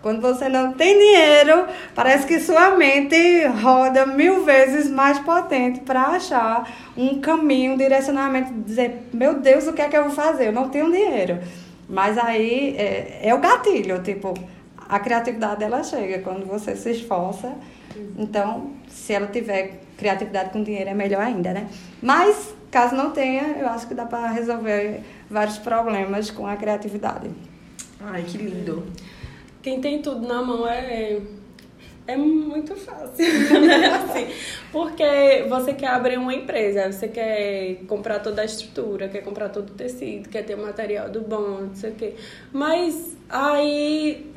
[0.02, 6.04] Quando você não tem dinheiro, parece que sua mente roda mil vezes mais potente para
[6.04, 10.48] achar um caminho, um direcionamento, dizer, meu Deus, o que é que eu vou fazer?
[10.48, 11.40] Eu não tenho dinheiro.
[11.90, 14.34] Mas aí é, é o gatilho, tipo,
[14.78, 17.54] a criatividade ela chega quando você se esforça.
[18.18, 21.68] Então, se ela tiver criatividade com dinheiro, é melhor ainda, né?
[22.02, 27.30] Mas, caso não tenha, eu acho que dá para resolver vários problemas com a criatividade.
[28.00, 28.86] Ai, que lindo.
[29.62, 31.20] Quem tem tudo na mão é
[32.08, 33.26] é muito fácil,
[33.62, 33.86] né?
[33.88, 34.28] Assim,
[34.72, 39.70] porque você quer abrir uma empresa, você quer comprar toda a estrutura, quer comprar todo
[39.72, 42.14] o tecido, quer ter o material do bom, não sei o quê.
[42.54, 44.32] Mas aí,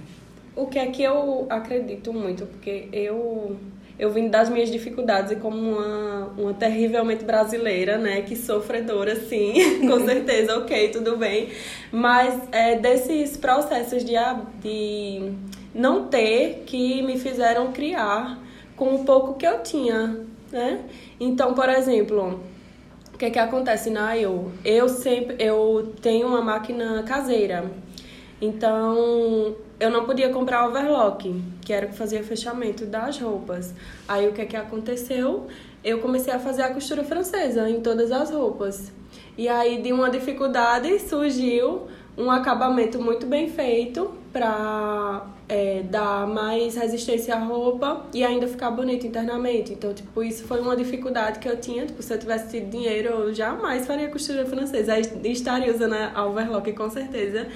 [0.57, 3.57] o que é que eu acredito muito, porque eu
[4.01, 9.53] eu vim das minhas dificuldades e como uma, uma terrivelmente brasileira, né, que sofredora, sim,
[9.87, 11.51] com certeza, ok, tudo bem,
[11.93, 14.15] mas é, desses processos de,
[14.63, 15.35] de
[15.75, 18.39] não ter que me fizeram criar
[18.77, 20.81] com o pouco que eu tinha, né?
[21.19, 22.41] Então, por exemplo,
[23.15, 24.51] o que é que acontece na IO?
[24.65, 27.71] Eu sempre eu tenho uma máquina caseira.
[28.41, 33.75] Então, eu não podia comprar overlock, que era o que fazia fechamento das roupas.
[34.09, 35.47] Aí o que é que aconteceu?
[35.85, 38.91] Eu comecei a fazer a costura francesa em todas as roupas.
[39.37, 41.87] E aí de uma dificuldade surgiu
[42.21, 48.71] um acabamento muito bem feito para é, dar mais resistência à roupa e ainda ficar
[48.71, 49.73] bonito internamente.
[49.73, 51.87] Então, tipo, isso foi uma dificuldade que eu tinha.
[51.87, 54.93] Tipo, se eu tivesse tido dinheiro, eu jamais faria costura francesa.
[54.93, 57.49] Aí estaria usando a overlock, com certeza.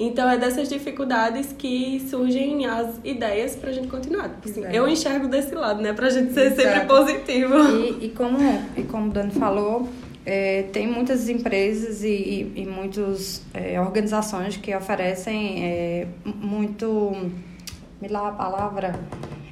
[0.00, 4.28] Então, é dessas dificuldades que surgem as ideias pra gente continuar.
[4.28, 5.92] Tipo, assim, eu enxergo desse lado, né?
[5.92, 6.62] Pra gente ser Exato.
[6.62, 7.54] sempre positivo.
[7.70, 8.38] E, e, como,
[8.76, 9.88] e como o Dani falou,
[10.30, 17.16] é, tem muitas empresas e, e, e muitas é, organizações que oferecem é, muito.
[17.98, 19.00] Me lá a palavra.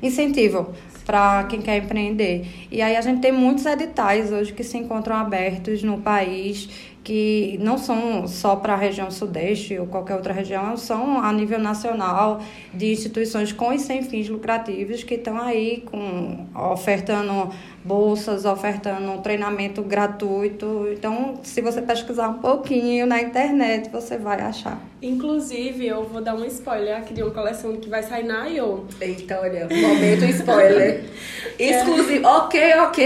[0.02, 0.74] incentivo
[1.06, 2.46] para quem quer empreender.
[2.70, 6.68] E aí a gente tem muitos editais hoje que se encontram abertos no país
[7.06, 11.60] que não são só para a região sudeste ou qualquer outra região, são a nível
[11.60, 12.40] nacional
[12.74, 17.50] de instituições com e sem fins lucrativos que estão aí com ofertando
[17.86, 20.88] bolsas, ofertando treinamento gratuito.
[20.92, 24.80] Então, se você pesquisar um pouquinho na internet, você vai achar.
[25.00, 28.86] Inclusive, eu vou dar um spoiler aqui de uma coleção que vai sair na IO.
[29.00, 31.04] Eita, olha, momento spoiler.
[31.58, 32.26] Exclusivo.
[32.26, 33.04] Ok, ok.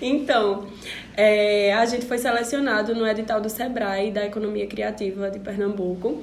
[0.00, 0.66] então,
[1.16, 6.22] é, a gente foi selecionado no edital do Sebrae da Economia Criativa de Pernambuco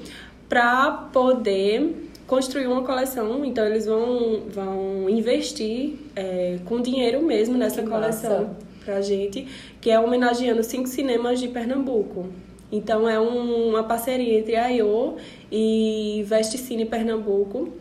[0.49, 1.93] para poder
[2.27, 3.43] construir uma coleção.
[3.45, 9.47] Então, eles vão, vão investir é, com dinheiro mesmo nessa que coleção para a gente,
[9.81, 12.27] que é homenageando cinco cinemas de Pernambuco.
[12.71, 15.17] Então, é um, uma parceria entre a IO
[15.51, 17.73] e Veste Cine Pernambuco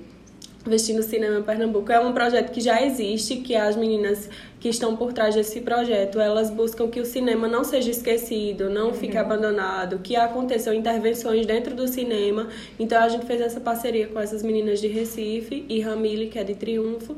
[0.66, 5.12] Vestindo Cinema Pernambuco é um projeto que já existe, que as meninas que estão por
[5.12, 8.94] trás desse projeto, elas buscam que o cinema não seja esquecido, não uhum.
[8.94, 12.48] fique abandonado, que aconteçam intervenções dentro do cinema.
[12.78, 16.44] Então a gente fez essa parceria com essas meninas de Recife e Ramile, que é
[16.44, 17.14] de Triunfo,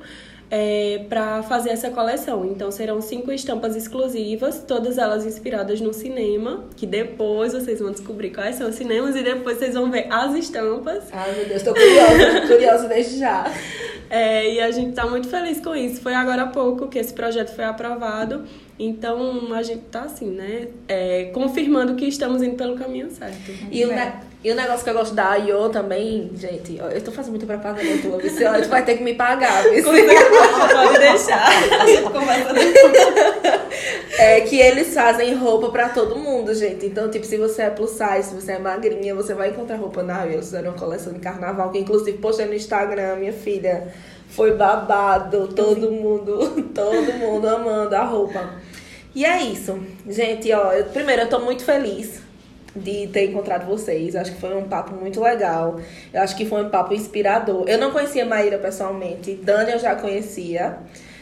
[0.51, 2.44] é, para fazer essa coleção.
[2.44, 8.30] Então serão cinco estampas exclusivas, todas elas inspiradas no cinema, que depois vocês vão descobrir
[8.30, 11.05] quais são os cinemas e depois vocês vão ver as estampas.
[11.12, 13.51] Ai meu Deus, tô curiosa, curiosa desde já.
[14.09, 16.01] É, e a gente está muito feliz com isso.
[16.01, 18.44] Foi agora há pouco que esse projeto foi aprovado.
[18.79, 20.68] Então a gente tá assim, né?
[20.87, 23.51] É, confirmando que estamos indo pelo caminho certo.
[23.70, 24.12] E o, ne
[24.45, 28.01] e o negócio que eu gosto da IO também, gente, eu tô fazendo muita propaganda
[28.01, 31.49] tua, você tu vai ter que me pagar, Pode deixar.
[31.81, 32.03] A gente
[34.18, 36.87] É que eles fazem roupa pra todo mundo, gente.
[36.87, 40.03] Então, tipo, se você é plus size, se você é magrinha, você vai encontrar roupa
[40.03, 40.35] na IO.
[40.35, 43.93] Eles fizeram uma coleção de carnaval, que inclusive postei no Instagram, minha filha.
[44.29, 48.51] Foi babado, todo mundo, todo mundo amando a roupa.
[49.14, 49.79] E é isso.
[50.09, 52.20] Gente, ó, eu, primeiro eu tô muito feliz
[52.74, 54.14] de ter encontrado vocês.
[54.14, 55.81] Acho que foi um papo muito legal.
[56.12, 57.64] Eu acho que foi um papo inspirador.
[57.66, 60.79] Eu não conhecia Maíra pessoalmente, Dani eu já conhecia.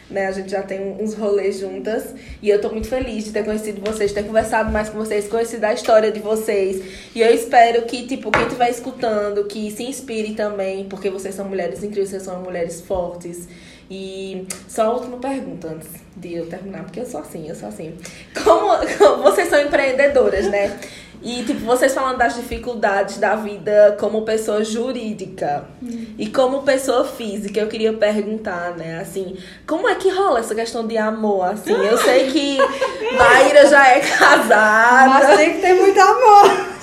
[0.09, 0.27] Né?
[0.27, 2.13] A gente já tem uns rolês juntas.
[2.41, 5.63] E eu tô muito feliz de ter conhecido vocês, ter conversado mais com vocês, conhecido
[5.63, 6.83] a história de vocês.
[7.15, 11.45] E eu espero que, tipo, quem estiver escutando, que se inspire também, porque vocês são
[11.45, 13.47] mulheres incríveis, vocês são mulheres fortes.
[13.89, 17.69] E só a última pergunta antes de eu terminar, porque eu sou assim, eu sou
[17.69, 17.95] assim.
[18.43, 20.79] Como, como vocês são empreendedoras, né?
[21.25, 26.05] E, tipo, vocês falando das dificuldades da vida como pessoa jurídica hum.
[26.19, 30.85] e como pessoa física, eu queria perguntar, né, assim, como é que rola essa questão
[30.85, 31.73] de amor, assim?
[31.73, 32.59] Eu sei que
[33.17, 35.27] Maíra já é casada.
[35.27, 36.75] Mas tem que ter muito amor.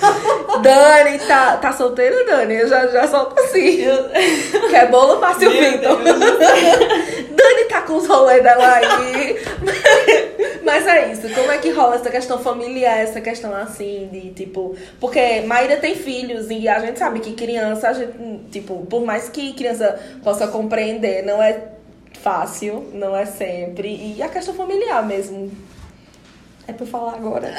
[0.61, 2.55] Dani, tá, tá solteira, Dani?
[2.55, 3.85] Eu já, já solto assim.
[4.69, 5.21] Quer bolo?
[5.21, 5.99] Passe o Vitor.
[6.03, 9.39] Dani tá com os rolês dela aí.
[10.63, 11.29] Mas é isso.
[11.29, 14.75] Como é que rola essa questão familiar, essa questão assim de tipo.
[14.99, 18.13] Porque Maíra tem filhos e a gente sabe que criança, a gente,
[18.51, 21.69] tipo, por mais que criança possa compreender, não é
[22.21, 24.15] fácil, não é sempre.
[24.15, 25.51] E a questão familiar mesmo.
[26.65, 27.47] É pra falar agora.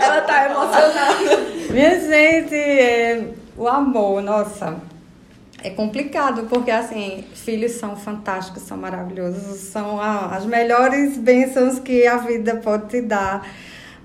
[0.00, 1.36] Ela tá emocionada.
[1.70, 3.24] Minha gente, é,
[3.56, 4.90] o amor, nossa
[5.62, 12.16] é complicado, porque assim, filhos são fantásticos, são maravilhosos, são as melhores bênçãos que a
[12.16, 13.46] vida pode te dar.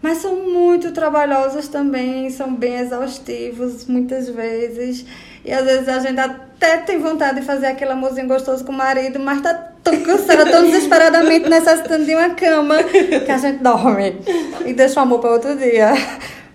[0.06, 5.04] Mas são muito trabalhosos também, são bem exaustivos muitas vezes.
[5.44, 8.76] E às vezes a gente até tem vontade de fazer aquele amorzinho gostoso com o
[8.76, 9.52] marido, mas tá
[9.84, 14.18] tão cansada, tão desesperadamente necessitando de uma cama que a gente dorme
[14.64, 15.92] e deixa o amor para outro dia.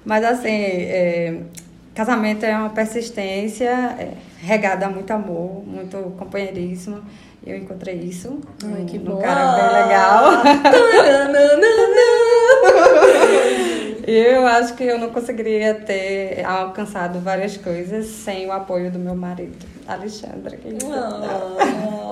[0.04, 1.40] Mas assim, é,
[1.92, 3.68] casamento é uma persistência.
[3.98, 4.10] É,
[4.42, 7.02] regada a muito amor, muito companheirismo.
[7.46, 10.42] Eu encontrei isso Ai, que num cara bem legal.
[14.06, 19.14] eu acho que eu não conseguiria ter alcançado várias coisas sem o apoio do meu
[19.14, 19.56] marido,
[19.88, 20.58] Alexandre.
[20.58, 22.10] Que oh,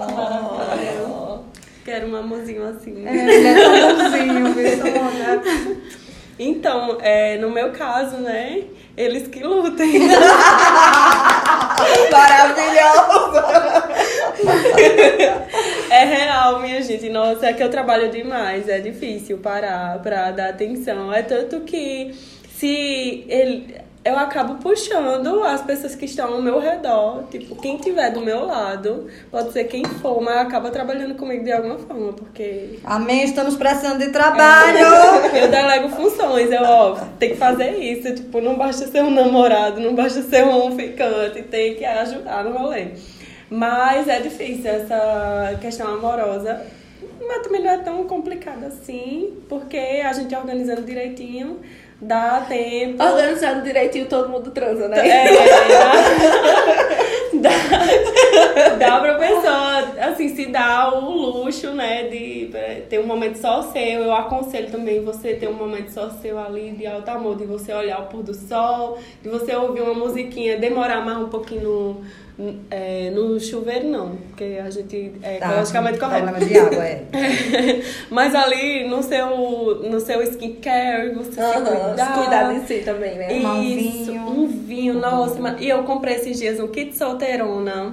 [1.85, 3.07] Quero um amorzinho assim.
[3.07, 5.83] É, ele é tão bonzinho, viu?
[6.39, 8.65] Então, é, no meu caso, né?
[8.97, 10.07] Eles que lutem.
[12.13, 13.88] Maravilhoso!
[15.91, 17.09] é real, minha gente.
[17.09, 18.69] Nossa, é que eu trabalho demais.
[18.69, 21.13] É difícil parar pra dar atenção.
[21.13, 22.15] É tanto que
[22.57, 28.11] se ele eu acabo puxando as pessoas que estão ao meu redor, tipo, quem tiver
[28.11, 32.79] do meu lado, pode ser quem for, mas acaba trabalhando comigo de alguma forma, porque.
[32.85, 34.79] Amém, estamos precisando de trabalho!
[34.79, 39.11] É, eu delego funções, eu, ó, tem que fazer isso, tipo, não basta ser um
[39.11, 42.93] namorado, não basta ser um ficante, tem que ajudar no rolê.
[43.51, 46.63] Mas é difícil essa questão amorosa.
[47.27, 51.61] Mas também não é tão complicado assim, porque a gente organizando direitinho,
[52.01, 53.03] dá tempo.
[53.03, 55.09] Organizando direitinho, todo mundo transa, né?
[55.09, 55.29] É,
[57.39, 57.51] dá,
[58.79, 62.51] dá pra pessoa, assim, se dá o luxo, né, de
[62.89, 63.83] ter um momento só seu.
[63.83, 67.73] Eu aconselho também você ter um momento só seu ali de alto amor, de você
[67.73, 72.03] olhar o pôr do sol, de você ouvir uma musiquinha, demorar mais um pouquinho no
[72.71, 76.45] é, no chuveiro não, porque a gente é tá, ecologicamente correto.
[76.45, 77.03] de água, é.
[78.09, 82.15] Mas ali no seu, no seu skincare, você uhum, se cuidar.
[82.15, 83.33] cuidar de si também, né?
[83.33, 84.29] Isso, um vinho.
[84.29, 85.57] Um vinho, nossa.
[85.59, 87.91] E eu comprei esses dias um kit solteirona,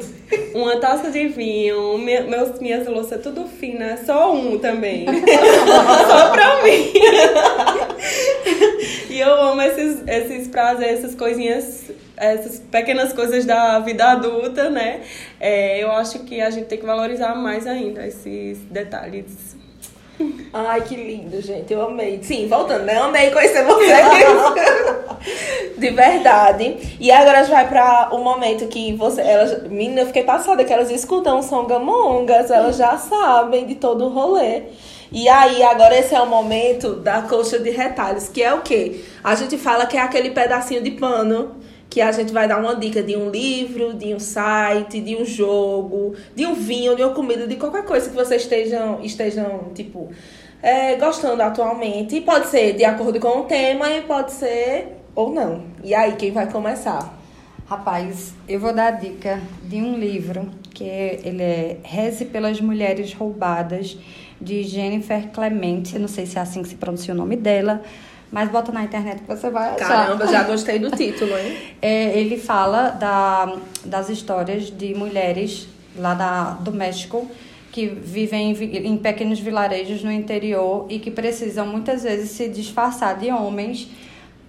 [0.53, 5.07] uma taça de vinho, minha, meus, minhas louças tudo fina, só um também.
[6.07, 6.93] só pra mim.
[9.09, 15.01] e eu amo esses, esses prazeres, essas coisinhas essas pequenas coisas da vida adulta, né?
[15.39, 19.55] É, eu acho que a gente tem que valorizar mais ainda esses detalhes.
[20.53, 21.74] Ai, que lindo, gente.
[21.74, 22.20] Eu amei.
[22.24, 22.97] Sim, voltando, né?
[22.97, 23.91] Eu amei conhecer vocês.
[25.78, 26.97] de verdade.
[26.99, 29.22] E agora a gente vai para o momento que você.
[29.22, 34.09] Elas, menina, eu fiquei passada que elas escutam Songamongas, elas já sabem de todo o
[34.09, 34.63] rolê.
[35.11, 39.01] E aí, agora esse é o momento da coxa de retalhos, que é o quê?
[39.24, 41.55] A gente fala que é aquele pedacinho de pano
[41.95, 45.23] que a gente vai dar uma dica de um livro, de um site, de um
[45.23, 50.09] jogo, de um vinho, de uma comida, de qualquer coisa que vocês estejam, estejam tipo,
[50.61, 52.17] é, gostando atualmente.
[52.17, 55.63] E pode ser de acordo com o tema e pode ser ou não.
[55.85, 57.17] E aí, quem vai começar?
[57.65, 63.13] Rapaz, eu vou dar a dica de um livro que ele é Reze pelas Mulheres
[63.13, 63.97] Roubadas,
[64.41, 65.95] de Jennifer Clemente.
[65.95, 67.81] Eu não sei se é assim que se pronuncia o nome dela
[68.36, 69.88] mas bota na internet que você vai achar.
[69.88, 71.55] Caramba, já gostei do título, hein?
[71.81, 73.55] É, ele fala da,
[73.86, 77.31] das histórias de mulheres lá da, do México
[77.71, 83.17] que vivem em, em pequenos vilarejos no interior e que precisam muitas vezes se disfarçar
[83.17, 83.88] de homens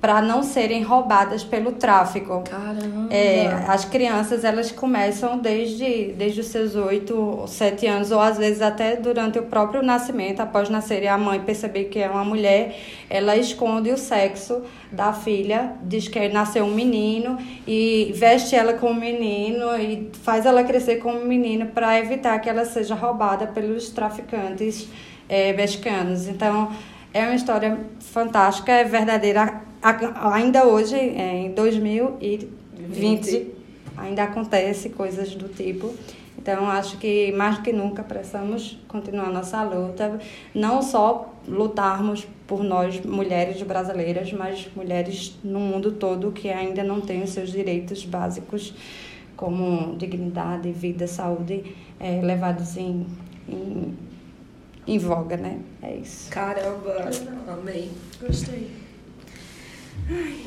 [0.06, 2.44] para não serem roubadas pelo tráfico.
[2.48, 3.12] Caramba!
[3.12, 8.62] É, as crianças elas começam desde, desde os seus oito, sete anos, ou às vezes
[8.62, 12.78] até durante o próprio nascimento, após nascer e a mãe perceber que é uma mulher,
[13.10, 17.36] ela esconde o sexo da filha, diz que nasceu um menino
[17.66, 22.64] e veste ela como menino e faz ela crescer como menino para evitar que ela
[22.64, 24.86] seja roubada pelos traficantes
[25.28, 26.28] é, mexicanos.
[26.28, 26.70] Então,
[27.12, 29.65] é uma história fantástica, é verdadeira.
[29.82, 33.54] Ainda hoje, em 2020, 20.
[33.96, 35.92] ainda acontece coisas do tipo.
[36.38, 40.20] Então, acho que mais do que nunca precisamos continuar nossa luta,
[40.54, 47.00] não só lutarmos por nós, mulheres brasileiras, mas mulheres no mundo todo que ainda não
[47.00, 48.72] têm os seus direitos básicos,
[49.36, 53.06] como dignidade, vida, saúde, é, levados em,
[53.48, 53.94] em
[54.86, 55.58] em voga, né?
[55.82, 56.30] É isso.
[56.30, 57.10] Caramba,
[57.48, 57.90] amei.
[58.20, 58.70] Gostei.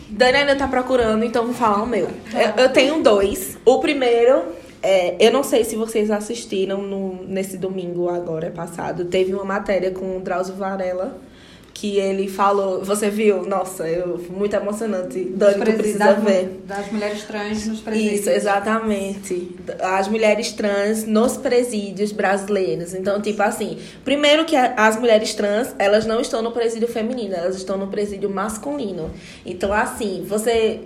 [0.10, 2.08] Dani ainda tá procurando, então vou falar o meu.
[2.34, 3.58] Eu, eu tenho dois.
[3.66, 4.44] O primeiro,
[4.82, 9.92] é, eu não sei se vocês assistiram no, nesse domingo agora passado, teve uma matéria
[9.92, 11.20] com o Drauzio Varela
[11.80, 13.46] que ele falou, você viu?
[13.46, 15.24] Nossa, eu muito emocionante.
[15.24, 16.62] Dani, tu precisa das, ver.
[16.68, 18.20] Das mulheres trans nos presídios.
[18.20, 19.56] Isso, exatamente.
[19.80, 22.94] As mulheres trans nos presídios brasileiros.
[22.94, 27.56] Então, tipo assim, primeiro que as mulheres trans, elas não estão no presídio feminino, elas
[27.56, 29.10] estão no presídio masculino.
[29.46, 30.82] Então, assim, você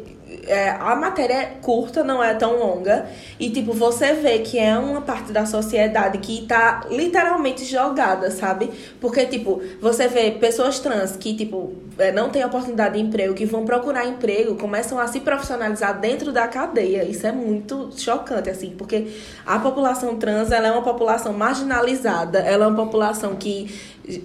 [0.48, 3.06] é, a matéria é curta, não é tão longa.
[3.40, 8.70] E, tipo, você vê que é uma parte da sociedade que tá literalmente jogada, sabe?
[9.00, 13.46] Porque, tipo, você vê pessoas trans que, tipo, é, não têm oportunidade de emprego, que
[13.46, 17.04] vão procurar emprego, começam a se profissionalizar dentro da cadeia.
[17.04, 19.08] Isso é muito chocante, assim, porque
[19.46, 23.74] a população trans, ela é uma população marginalizada, ela é uma população que,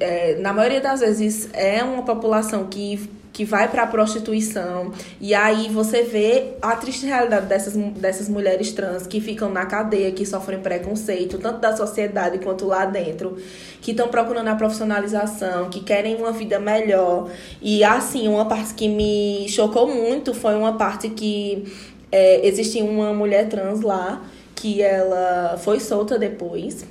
[0.00, 4.90] é, na maioria das vezes, é uma população que que vai para a prostituição.
[5.20, 10.10] E aí você vê a triste realidade dessas, dessas mulheres trans que ficam na cadeia,
[10.10, 13.38] que sofrem preconceito, tanto da sociedade quanto lá dentro,
[13.80, 17.30] que estão procurando a profissionalização, que querem uma vida melhor.
[17.62, 21.72] E assim, uma parte que me chocou muito foi uma parte que
[22.10, 24.20] é, existia uma mulher trans lá,
[24.56, 26.84] que ela foi solta depois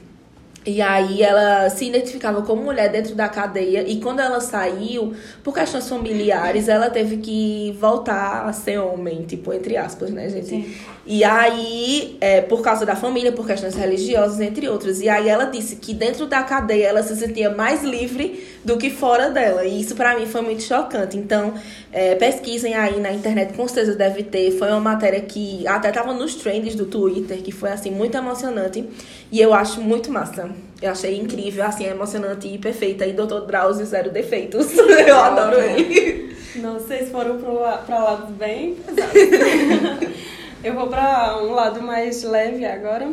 [0.68, 5.54] E aí ela se identificava como mulher dentro da cadeia e quando ela saiu, por
[5.54, 10.48] questões familiares, ela teve que voltar a ser homem, tipo, entre aspas, né, gente?
[10.48, 10.76] Sim.
[11.10, 15.00] E aí, é, por causa da família, por questões religiosas, entre outras.
[15.00, 18.90] E aí ela disse que dentro da cadeia ela se sentia mais livre do que
[18.90, 19.64] fora dela.
[19.64, 21.16] E isso para mim foi muito chocante.
[21.16, 21.54] Então,
[21.94, 24.52] é, pesquisem aí na internet, com certeza deve ter.
[24.60, 28.84] Foi uma matéria que até tava nos trends do Twitter, que foi assim, muito emocionante.
[29.32, 30.50] E eu acho muito massa.
[30.82, 33.06] Eu achei incrível, assim, emocionante e perfeita.
[33.06, 33.46] E Dr.
[33.48, 34.72] Drauzio, zero defeitos.
[34.78, 36.36] eu adoro ele.
[36.58, 39.14] Não, vocês foram para lados bem pesados.
[40.64, 43.08] Eu vou para um lado mais leve agora,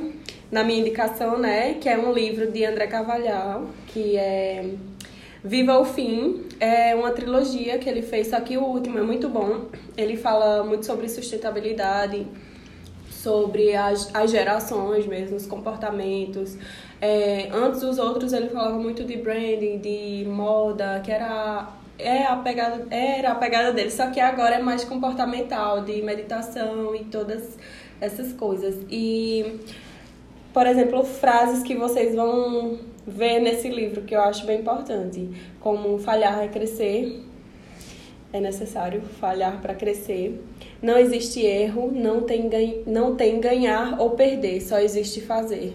[0.50, 1.74] na minha indicação, né?
[1.74, 4.70] Que é um livro de André Carvalhal, que é
[5.42, 6.46] Viva o Fim.
[6.58, 9.66] É uma trilogia que ele fez, só que o último é muito bom.
[9.94, 12.26] Ele fala muito sobre sustentabilidade,
[13.10, 16.56] sobre as, as gerações mesmo, os comportamentos.
[17.00, 21.68] É, antes dos outros ele falava muito de branding, de moda, que era
[21.98, 26.94] é a pegada, era a pegada dele, só que agora é mais comportamental, de meditação
[26.94, 27.56] e todas
[28.00, 28.76] essas coisas.
[28.90, 29.60] E,
[30.52, 35.30] por exemplo, frases que vocês vão ver nesse livro que eu acho bem importante,
[35.60, 37.22] como falhar é crescer,
[38.32, 40.42] é necessário falhar para crescer.
[40.82, 42.50] Não existe erro, não tem,
[42.86, 45.74] não tem ganhar ou perder, só existe fazer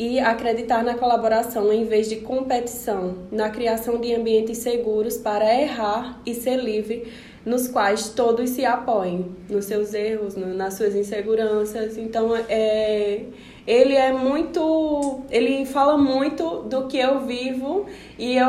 [0.00, 6.22] e acreditar na colaboração em vez de competição, na criação de ambientes seguros para errar
[6.24, 7.12] e ser livre,
[7.44, 11.98] nos quais todos se apoiem nos seus erros, nas suas inseguranças.
[11.98, 13.24] Então, é,
[13.66, 17.84] ele é muito, ele fala muito do que eu vivo
[18.18, 18.48] e eu,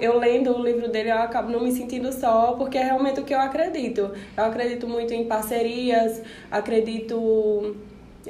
[0.00, 3.24] eu lendo o livro dele eu acabo não me sentindo só, porque é realmente o
[3.24, 4.12] que eu acredito.
[4.34, 7.76] Eu acredito muito em parcerias, acredito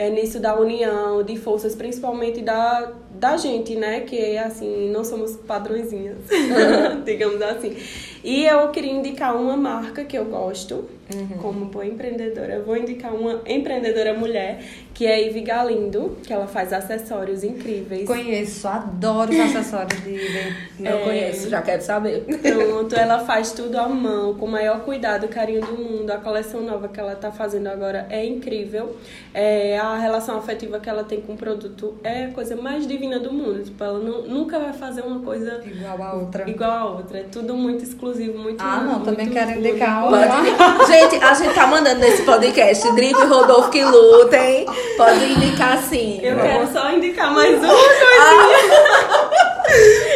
[0.00, 4.00] é nisso da união, de forças, principalmente da, da gente, né?
[4.00, 6.16] Que assim, não somos padrõezinhas,
[7.04, 7.76] digamos assim.
[8.24, 11.38] E eu queria indicar uma marca que eu gosto, uhum.
[11.38, 12.60] como boa empreendedora.
[12.60, 14.60] Vou indicar uma empreendedora mulher,
[14.94, 18.06] que é Ivy Galindo, que ela faz acessórios incríveis.
[18.06, 20.56] Conheço, adoro os acessórios de Ivy.
[20.78, 21.04] Não é...
[21.04, 22.24] conheço, já quero saber.
[22.24, 26.10] Pronto, ela faz tudo à mão, com o maior cuidado, carinho do mundo.
[26.10, 28.96] A coleção nova que ela tá fazendo agora é incrível.
[29.32, 33.18] É, a relação afetiva que ela tem com o produto é a coisa mais divina
[33.18, 33.62] do mundo.
[33.62, 36.50] Tipo, ela não, nunca vai fazer uma coisa igual a outra.
[36.50, 37.18] Igual a outra.
[37.18, 40.20] É tudo muito exclusivo, muito Ah, não, muito, também quero indicar uma.
[40.86, 44.66] gente, a gente tá mandando nesse podcast Drico e Rodolfo que lutem.
[44.98, 46.20] Pode indicar sim.
[46.22, 48.20] Eu quero só indicar mais uma coisinha.
[48.20, 49.30] Ah.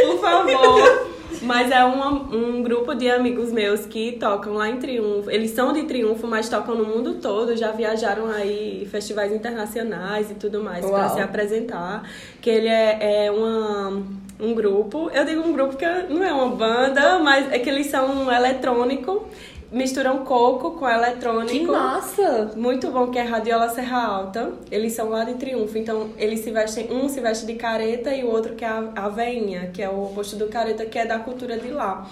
[0.06, 1.14] Por favor.
[1.40, 5.30] Mas é uma, um grupo de amigos meus que tocam lá em Triunfo.
[5.30, 7.56] Eles são de Triunfo, mas tocam no mundo todo.
[7.56, 12.02] Já viajaram aí festivais internacionais e tudo mais para se apresentar.
[12.40, 14.02] Que ele é, é uma,
[14.40, 15.10] um grupo.
[15.12, 18.32] Eu digo um grupo que não é uma banda, mas é que eles são um
[18.32, 19.26] eletrônico
[19.74, 21.50] misturam coco com eletrônico.
[21.50, 22.52] Que massa!
[22.56, 24.52] Muito bom, que é Radiola Serra Alta.
[24.70, 25.76] Eles são lá de Triunfo.
[25.76, 28.92] Então, eles se vestem, um se veste de careta e o outro que é a,
[28.94, 32.08] a veinha, que é o rosto do careta, que é da cultura de lá.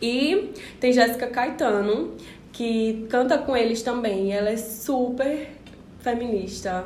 [0.00, 2.14] E tem Jéssica Caetano,
[2.52, 4.32] que canta com eles também.
[4.32, 5.48] ela é super
[5.98, 6.84] feminista,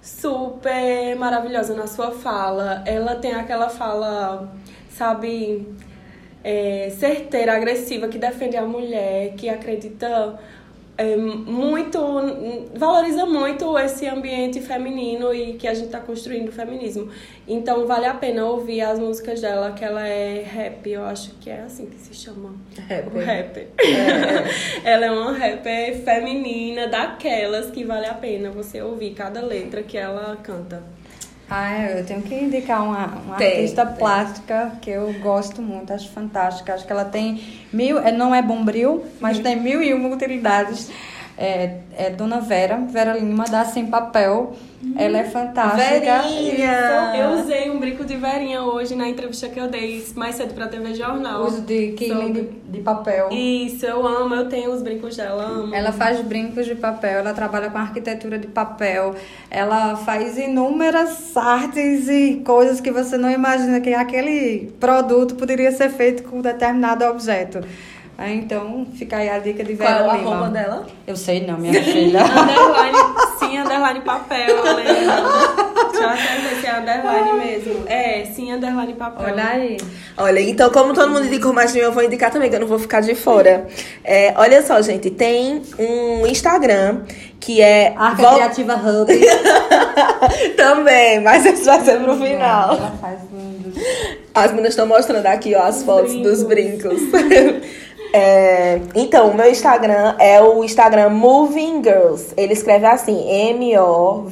[0.00, 2.84] super maravilhosa na sua fala.
[2.86, 4.48] Ela tem aquela fala,
[4.90, 5.66] sabe,
[6.42, 10.38] é, certeira, agressiva, que defende a mulher, que acredita
[11.00, 11.98] é, muito,
[12.74, 17.08] valoriza muito esse ambiente feminino e que a gente está construindo o feminismo.
[17.48, 21.48] Então vale a pena ouvir as músicas dela, que ela é rap, eu acho que
[21.48, 22.54] é assim que se chama.
[22.86, 23.16] Rap.
[23.16, 23.58] Rap.
[23.78, 24.84] É.
[24.84, 29.96] ela é uma rapper feminina, daquelas que vale a pena você ouvir cada letra que
[29.96, 30.82] ela canta.
[31.50, 33.96] Ah, eu tenho que indicar uma, uma tem, artista tem.
[33.96, 36.74] plástica que eu gosto muito, acho fantástica.
[36.74, 39.42] Acho que ela tem mil, é, não é bombril, mas uhum.
[39.42, 40.88] tem mil e uma utilidades.
[41.40, 44.54] É, é Dona Vera, Vera Lima, da Sem Papel.
[44.94, 46.22] Ela é fantástica.
[46.22, 47.12] Verinha!
[47.16, 50.68] Eu usei um brinco de Verinha hoje na entrevista que eu dei mais cedo pra
[50.68, 51.44] TV Jornal.
[51.46, 53.28] Uso de quilling de, de, papel.
[53.30, 55.74] Isso, eu amo, eu tenho os brincos dela, amo.
[55.74, 59.14] Ela faz brincos de papel, ela trabalha com arquitetura de papel,
[59.50, 65.88] ela faz inúmeras artes e coisas que você não imagina que aquele produto poderia ser
[65.88, 67.60] feito com determinado objeto.
[68.22, 70.86] Ah, então, fica aí a dica de Vera Qual é a roupa dela?
[71.06, 72.20] Eu sei não, minha filha.
[72.22, 72.98] underline,
[73.38, 74.56] sim, underline papel,
[75.90, 77.82] Deixa eu até ver se é underline mesmo.
[77.86, 79.24] É, sim, underline papel.
[79.26, 79.78] Olha aí.
[80.18, 82.60] Olha, então, como todo mundo indicou mais de mim, eu vou indicar também, que eu
[82.60, 83.66] não vou ficar de fora.
[84.04, 87.04] É, olha só, gente, tem um Instagram
[87.40, 87.94] que é.
[87.96, 89.10] Arca Vol- Criativa Hub.
[90.56, 92.74] também, mas isso vai ser pro final.
[92.76, 93.82] Ela faz lindos.
[94.34, 97.00] As meninas estão mostrando aqui, ó, as fotos dos brincos.
[98.12, 102.34] É, então, o meu Instagram é o Instagram Moving Girls.
[102.36, 104.30] Ele escreve assim, M-O-V-I-N-G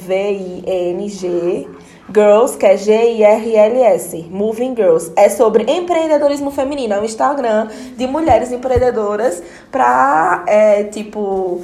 [2.13, 4.27] Girls, que é G-I-R-L-S.
[4.29, 5.11] Moving Girls.
[5.15, 6.93] É sobre empreendedorismo feminino.
[6.95, 9.41] É um Instagram de mulheres empreendedoras
[9.71, 11.61] pra, é, tipo...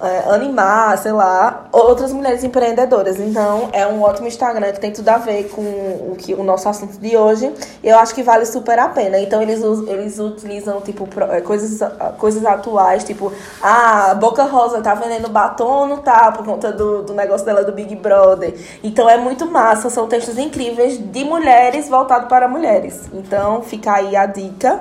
[0.00, 3.18] é, animar, sei lá, outras mulheres empreendedoras.
[3.18, 6.68] Então, é um ótimo Instagram que tem tudo a ver com o, que, o nosso
[6.68, 7.52] assunto de hoje.
[7.82, 9.18] E eu acho que vale super a pena.
[9.18, 11.80] Então, eles, eles utilizam, tipo, é, coisas,
[12.18, 17.14] coisas atuais, tipo, ah, Boca Rosa tá vendendo batom, não tá, por conta do, do
[17.14, 18.54] negócio dela do Big Brother.
[18.82, 19.88] Então, é muito massa.
[19.90, 23.02] São textos incríveis de mulheres voltados para mulheres.
[23.12, 24.80] Então, fica aí a dica.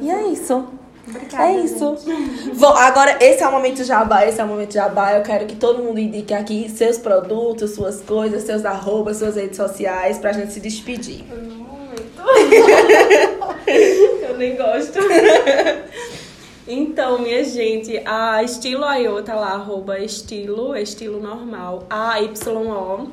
[0.00, 0.64] E é isso.
[1.38, 1.96] É isso.
[2.58, 5.12] Bom, agora esse é o momento jabá, esse é o momento jabá.
[5.14, 9.56] Eu quero que todo mundo indique aqui seus produtos, suas coisas, seus arrobas, suas redes
[9.56, 11.24] sociais, pra gente se despedir.
[14.22, 14.98] Eu nem gosto.
[16.66, 23.10] Então, minha gente, a Estilo Ayo tá lá, arroba estilo, estilo normal, A-Y-O.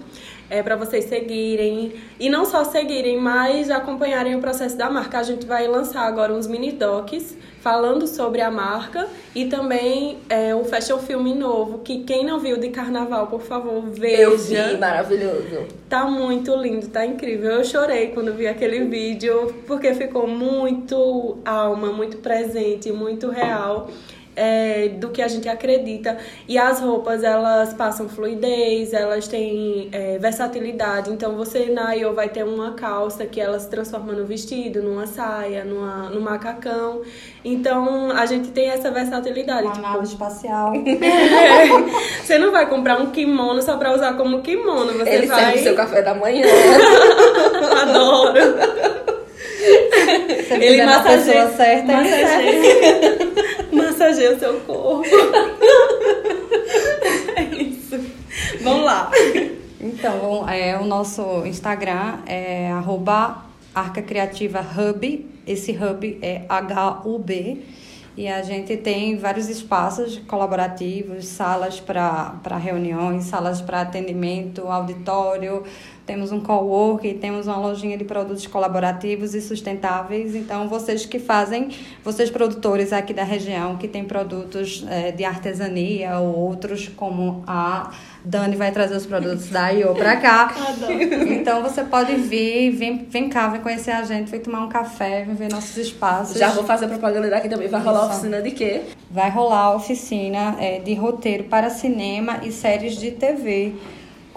[0.49, 1.93] É para vocês seguirem.
[2.19, 5.19] E não só seguirem, mas acompanharem o processo da marca.
[5.19, 10.55] A gente vai lançar agora uns mini docs falando sobre a marca e também é,
[10.55, 14.21] um fashion filme novo que quem não viu de carnaval, por favor, veja.
[14.21, 15.67] Eu vi, maravilhoso.
[15.89, 17.51] Tá muito lindo, tá incrível.
[17.51, 23.89] Eu chorei quando vi aquele vídeo, porque ficou muito alma, muito presente, muito real.
[24.39, 26.17] É, do que a gente acredita.
[26.47, 31.11] E as roupas, elas passam fluidez, elas têm é, versatilidade.
[31.11, 35.05] Então, você na IO vai ter uma calça que ela se transforma no vestido, numa
[35.05, 37.01] saia, numa, num macacão.
[37.43, 39.63] Então, a gente tem essa versatilidade.
[39.63, 40.73] Uma tipo, nave espacial.
[40.73, 41.67] é,
[42.23, 44.93] você não vai comprar um kimono só pra usar como kimono.
[44.93, 45.43] Você Ele vai...
[45.43, 46.45] serve seu café da manhã.
[47.83, 48.39] Adoro.
[50.49, 53.28] Ele pessoa certa, massageia,
[53.99, 55.03] massageia o seu corpo.
[57.35, 57.97] É isso.
[58.61, 59.09] Vamos lá.
[59.79, 65.25] Então, é, o nosso Instagram é arroba Arca Criativa Hub.
[65.47, 67.61] Esse hub é H-U-B.
[68.17, 75.63] E a gente tem vários espaços colaborativos, salas para reuniões, salas para atendimento, auditório.
[76.09, 80.33] Temos um cowork, temos uma lojinha de produtos colaborativos e sustentáveis.
[80.33, 81.69] Então, vocês que fazem,
[82.03, 87.91] vocês produtores aqui da região que têm produtos eh, de artesania ou outros, como a
[88.25, 90.51] Dani vai trazer os produtos da IO para cá.
[91.29, 95.23] Então, você pode vir, vem, vem cá, vem conhecer a gente, vem tomar um café,
[95.23, 96.39] vem ver nossos espaços.
[96.39, 97.67] Já vou fazer propaganda daqui também.
[97.67, 98.13] Vai rolar Isso.
[98.13, 98.81] oficina de quê?
[99.11, 103.75] Vai rolar oficina eh, de roteiro para cinema e séries de TV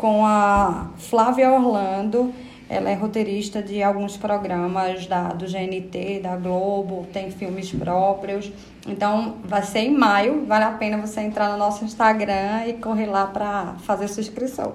[0.02, 2.34] com a Flávia Orlando.
[2.68, 8.50] Ela é roteirista de alguns programas da, do GNT, da Globo, tem filmes próprios.
[8.84, 10.44] Então, vai ser em maio.
[10.44, 14.72] Vale a pena você entrar no nosso Instagram e correr lá para fazer sua inscrição.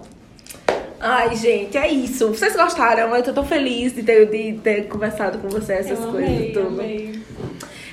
[0.97, 2.29] Ai, gente, é isso.
[2.29, 3.13] Vocês gostaram?
[3.13, 6.51] Eu tô tão feliz de ter, de ter conversado com você essas Eu coisas amei,
[6.53, 6.67] tudo.
[6.67, 7.21] amei.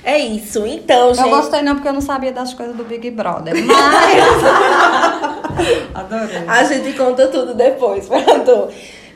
[0.05, 0.65] É isso.
[0.67, 1.27] Então, gente.
[1.27, 4.43] Eu gostei não porque eu não sabia das coisas do Big Brother, mas...
[5.95, 6.43] Adorei.
[6.47, 8.67] A gente conta tudo depois, pronto.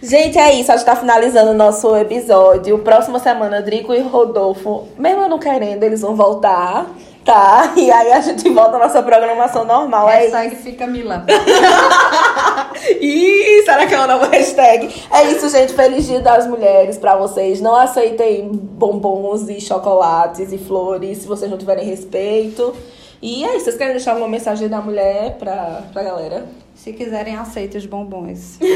[0.02, 0.72] Gente, é isso.
[0.72, 2.80] A gente tá finalizando o nosso episódio.
[2.80, 6.88] Próxima semana, Drico e Rodolfo, mesmo eu não querendo, eles vão voltar,
[7.30, 7.74] tá?
[7.78, 10.10] E aí a gente volta à nossa programação normal.
[10.10, 11.24] É Hashtag fica Mila.
[13.00, 14.90] Ih, será que é uma nova hashtag?
[15.12, 15.74] É isso, gente.
[15.74, 17.62] Feliz Dia das Mulheres pra vocês.
[17.62, 22.74] Não aceitem bombons e chocolates e flores se vocês não tiverem respeito.
[23.22, 23.66] E é isso.
[23.66, 26.48] Vocês querem deixar alguma mensagem da mulher pra, pra galera?
[26.80, 28.58] Se quiserem, aceite os bombons.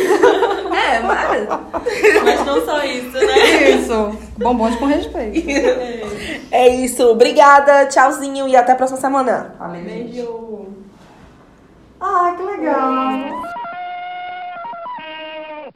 [0.74, 1.48] É, mas...
[2.24, 3.70] Mas não só isso, né?
[3.70, 4.18] Isso.
[4.38, 5.48] Bombons com respeito.
[6.52, 7.08] É isso.
[7.10, 9.56] Obrigada, tchauzinho e até a próxima semana.
[9.86, 10.66] Beijo.
[12.02, 13.44] Ah, que legal.